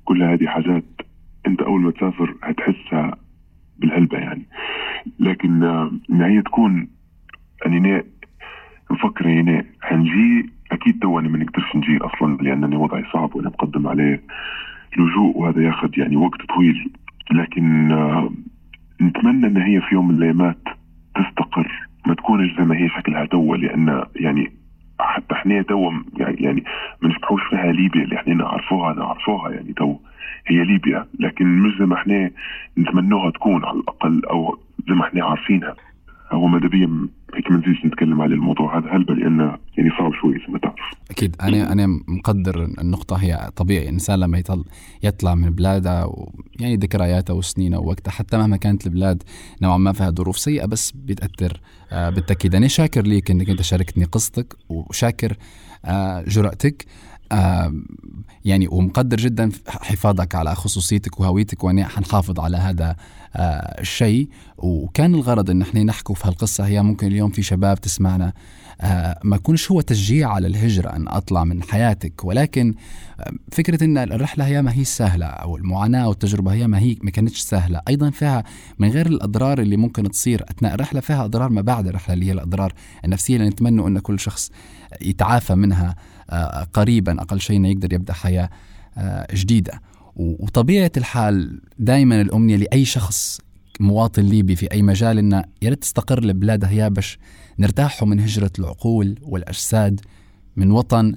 كل 0.04 0.22
هذه 0.22 0.46
حاجات 0.46 0.84
أنت 1.46 1.62
أول 1.62 1.80
ما 1.80 1.90
تسافر 1.90 2.34
هتحسها 2.42 3.16
بالهلبة 3.78 4.18
يعني. 4.18 4.46
لكن 5.20 5.62
إن 6.10 6.22
هي 6.22 6.42
تكون 6.42 6.88
يعني 7.66 8.04
نفكر 8.90 9.26
يعني 9.26 9.66
حنجي 9.82 10.50
أكيد 10.72 10.98
تو 10.98 11.18
أنا 11.18 11.28
ما 11.28 11.38
نقدرش 11.38 11.76
نجي 11.76 11.98
أصلا 11.98 12.36
لأنني 12.36 12.76
وضعي 12.76 13.04
صعب 13.12 13.36
وأنا 13.36 13.48
مقدم 13.48 13.86
عليه 13.88 14.22
لجوء 14.98 15.36
وهذا 15.36 15.62
ياخذ 15.62 15.98
يعني 15.98 16.16
وقت 16.16 16.42
طويل. 16.42 16.90
لكن 17.32 17.88
نتمنى 19.02 19.46
إن 19.46 19.56
هي 19.56 19.80
في 19.80 19.94
يوم 19.94 20.08
من 20.08 20.14
الأيامات 20.14 20.58
تستقر 21.14 21.72
ما 22.06 22.14
تكونش 22.14 22.56
زي 22.58 22.64
ما 22.64 22.76
هي 22.76 22.88
شكلها 22.88 23.24
توا 23.24 23.56
لأن 23.56 24.04
يعني 24.16 24.52
حتى 25.00 25.34
إحنا 25.34 25.62
تو 25.62 25.92
يعني 26.18 26.64
ما 27.02 27.08
نشبحوش 27.08 27.42
فيها 27.50 27.72
ليبيا 27.72 28.02
اللي 28.02 28.16
إحنا 28.16 28.34
نعرفوها 28.34 28.94
نعرفوها 28.94 29.50
يعني 29.50 29.72
تو 29.72 29.96
هي 30.46 30.64
ليبيا 30.64 31.06
لكن 31.20 31.46
مش 31.58 31.78
زي 31.78 31.86
ما 31.86 31.94
إحنا 31.94 32.30
نتمنوها 32.78 33.30
تكون 33.30 33.64
على 33.64 33.78
الأقل 33.78 34.24
أو 34.24 34.58
زي 34.88 34.94
ما 34.94 35.04
إحنا 35.04 35.24
عارفينها. 35.24 35.74
هو 36.32 36.46
ماذابيا 36.46 37.08
هيك 37.34 37.50
ما 37.50 37.56
نزيدش 37.56 37.84
نتكلم 37.86 38.20
على 38.20 38.34
الموضوع 38.34 38.78
هذا؟ 38.78 38.96
هلبة 38.96 39.14
لأنه 39.14 39.44
يعني 39.78 39.90
صعب 39.98 40.12
شوي 40.20 40.34
ما 40.48 40.58
تعرف. 40.58 40.74
أكيد. 41.10 41.36
أنا 41.40 41.72
أنا 41.72 41.86
مقدر 42.08 42.64
النقطة. 42.64 43.16
هي 43.16 43.50
طبيعي. 43.56 43.82
الإنسان 43.82 44.20
لما 44.20 44.38
يطل 44.38 44.64
يطلع 45.02 45.34
من 45.34 45.50
بلاده 45.50 46.12
يعني 46.60 46.76
ذكرياته 46.76 47.34
وسنينه 47.34 47.78
ووقتها 47.78 48.10
حتى 48.10 48.36
مهما 48.36 48.56
كانت 48.56 48.86
البلاد 48.86 49.22
نوعا 49.62 49.76
ما 49.76 49.92
فيها 49.92 50.10
ظروف 50.10 50.38
سيئة 50.38 50.66
بس 50.66 50.90
بتأثر 50.90 51.60
آه 51.92 52.10
بالتأكيد. 52.10 52.54
أنا 52.54 52.68
شاكر 52.68 53.02
ليك 53.02 53.30
إنك 53.30 53.50
أنت 53.50 53.62
شاركتني 53.62 54.04
قصتك 54.04 54.56
وشاكر 54.68 55.36
آه 55.84 56.22
جرأتك 56.22 56.84
آه 57.32 57.74
يعني 58.44 58.68
ومقدر 58.68 59.16
جدا 59.16 59.50
حفاظك 59.68 60.34
على 60.34 60.54
خصوصيتك 60.54 61.20
وهويتك 61.20 61.64
وأنا 61.64 61.88
حنحافظ 61.88 62.40
على 62.40 62.56
هذا 62.56 62.96
الشيء 63.36 64.28
وكان 64.58 65.14
الغرض 65.14 65.50
إن 65.50 65.62
إحنا 65.62 65.82
نحكوا 65.82 66.14
في 66.14 66.28
هالقصة. 66.28 66.66
هي 66.66 66.82
ممكن 66.82 67.06
اليوم 67.06 67.30
في 67.30 67.42
شباب 67.42 67.80
تسمعنا. 67.80 68.32
آه 68.80 69.20
ما 69.24 69.36
يكونش 69.36 69.70
هو 69.70 69.80
تشجيع 69.80 70.32
على 70.32 70.46
الهجرة 70.46 70.88
إن 70.96 71.08
أطلع 71.08 71.44
من 71.44 71.62
حياتك. 71.62 72.24
ولكن 72.24 72.74
آه 73.20 73.32
فكرة 73.52 73.84
إن 73.84 73.98
الرحلة 73.98 74.46
هي 74.46 74.62
ما 74.62 74.72
هي 74.72 74.84
سهلة 74.84 75.26
أو 75.26 75.56
المعاناة 75.56 76.08
والتجربه 76.08 76.52
هي 76.52 76.66
ما 76.66 76.78
هي 76.78 76.96
ما 77.02 77.10
كانتش 77.10 77.40
سهلة. 77.40 77.80
أيضا 77.88 78.10
فيها 78.10 78.44
من 78.78 78.90
غير 78.90 79.06
الأضرار 79.06 79.60
اللي 79.60 79.76
ممكن 79.76 80.10
تصير 80.10 80.44
أثناء 80.50 80.74
الرحلة 80.74 81.00
فيها 81.00 81.24
أضرار 81.24 81.48
ما 81.48 81.60
بعد 81.60 81.86
الرحلة 81.86 82.14
اللي 82.14 82.26
هي 82.26 82.32
الأضرار 82.32 82.72
النفسية. 83.04 83.36
اللي 83.36 83.48
نتمنى 83.48 83.86
إن 83.86 83.98
كل 83.98 84.20
شخص 84.20 84.50
يتعافى 85.00 85.54
منها 85.54 85.96
آه، 86.30 86.66
قريبا. 86.72 87.22
أقل 87.22 87.40
شيء 87.40 87.56
إنه 87.56 87.68
يقدر 87.68 87.92
يبدأ 87.92 88.12
حياة 88.12 88.50
آه، 88.98 89.26
جديدة. 89.34 89.80
وطبيعة 90.18 90.92
الحال 90.96 91.60
دائما 91.78 92.20
الأمنية 92.20 92.56
لأي 92.56 92.84
شخص 92.84 93.40
مواطن 93.80 94.22
ليبي 94.22 94.56
في 94.56 94.72
أي 94.72 94.82
مجال 94.82 95.18
إنه 95.18 95.44
يا 95.62 95.70
ريت 95.70 95.82
تستقر 95.82 96.24
لبلاده 96.24 96.70
يا 96.70 96.88
باش 96.88 97.18
نرتاحوا 97.58 98.08
من 98.08 98.20
هجرة 98.20 98.50
العقول 98.58 99.18
والأجساد 99.22 100.00
من 100.56 100.70
وطن 100.70 101.14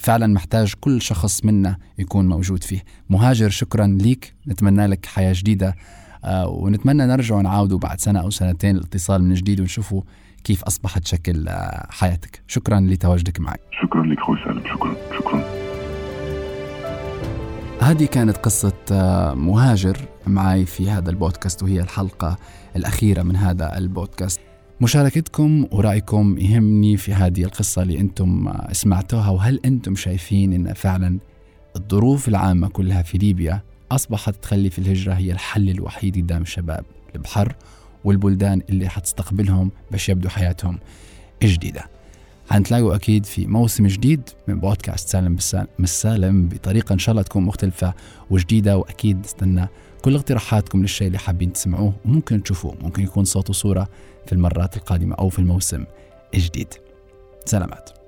فعلا 0.00 0.26
محتاج 0.26 0.72
كل 0.80 1.02
شخص 1.02 1.44
منا 1.44 1.76
يكون 1.98 2.28
موجود 2.28 2.64
فيه. 2.64 2.82
مهاجر 3.10 3.50
شكرا 3.50 3.86
ليك. 3.86 4.34
نتمنى 4.48 4.86
لك 4.86 5.06
حياة 5.06 5.32
جديدة. 5.36 5.74
آه، 6.24 6.48
ونتمنى 6.48 7.06
نرجع 7.06 7.40
نعاودوا 7.40 7.78
بعد 7.78 8.00
سنة 8.00 8.20
أو 8.20 8.30
سنتين 8.30 8.76
الاتصال 8.76 9.22
من 9.24 9.34
جديد 9.34 9.60
ونشوفوا 9.60 10.02
كيف 10.44 10.64
أصبحت 10.64 11.06
شكل 11.06 11.48
آه، 11.48 11.86
حياتك. 11.90 12.42
شكرا 12.46 12.80
لتواجدك 12.80 13.40
معي. 13.40 13.58
شكرا 13.82 14.06
لك 14.06 14.18
أخوي 14.18 14.36
سالم. 14.44 14.62
شكرا. 14.74 14.96
شكرا. 15.18 15.63
هذه 17.84 18.04
كانت 18.04 18.36
قصة 18.36 18.72
آه، 18.92 19.34
مهاجر 19.34 19.98
معي 20.26 20.66
في 20.66 20.90
هذا 20.90 21.10
البودكاست 21.10 21.62
وهي 21.62 21.80
الحلقة 21.80 22.38
الأخيرة 22.76 23.22
من 23.22 23.36
هذا 23.36 23.78
البودكاست. 23.78 24.40
مشاركتكم 24.80 25.66
ورأيكم 25.72 26.38
يهمني 26.38 26.96
في 26.96 27.14
هذه 27.14 27.44
القصة 27.44 27.82
اللي 27.82 28.00
أنتم 28.00 28.48
آه، 28.48 28.72
سمعتوها 28.72 29.30
وهل 29.30 29.60
أنتم 29.64 29.96
شايفين 29.96 30.52
أن 30.52 30.72
فعلا 30.72 31.18
الظروف 31.76 32.28
العامة 32.28 32.68
كلها 32.68 33.02
في 33.02 33.18
ليبيا 33.18 33.62
أصبحت 33.92 34.34
تخلي 34.34 34.70
في 34.70 34.78
الهجرة 34.78 35.12
هي 35.12 35.32
الحل 35.32 35.70
الوحيد 35.70 36.16
قدام 36.16 36.42
الشباب 36.42 36.84
البحر 37.14 37.56
والبلدان 38.04 38.62
اللي 38.70 38.88
حتستقبلهم 38.88 39.70
باش 39.90 40.08
يبدوا 40.08 40.30
حياتهم 40.30 40.78
جديدة. 41.42 41.93
حنتلاقوا 42.50 42.94
أكيد 42.94 43.26
في 43.26 43.46
موسم 43.46 43.86
جديد 43.86 44.28
من 44.48 44.60
بودكاست 44.60 45.08
سالم 45.08 45.36
مش 45.78 45.88
سالم 45.88 46.48
بطريقة 46.48 46.92
إن 46.92 46.98
شاء 46.98 47.12
الله 47.12 47.22
تكون 47.22 47.42
مختلفة 47.42 47.94
وجديدة 48.30 48.78
وأكيد 48.78 49.18
نستنى 49.20 49.68
كل 50.02 50.16
اقتراحاتكم 50.16 50.82
للشيء 50.82 51.06
اللي 51.06 51.18
حابين 51.18 51.52
تسمعوه 51.52 51.94
وممكن 52.04 52.42
تشوفوه. 52.42 52.74
ممكن 52.82 53.02
يكون 53.02 53.24
صوت 53.24 53.50
وصورة 53.50 53.88
في 54.26 54.32
المرات 54.32 54.76
القادمة 54.76 55.14
أو 55.14 55.28
في 55.28 55.38
الموسم 55.38 55.84
الجديد. 56.34 56.74
سلامات. 57.44 58.03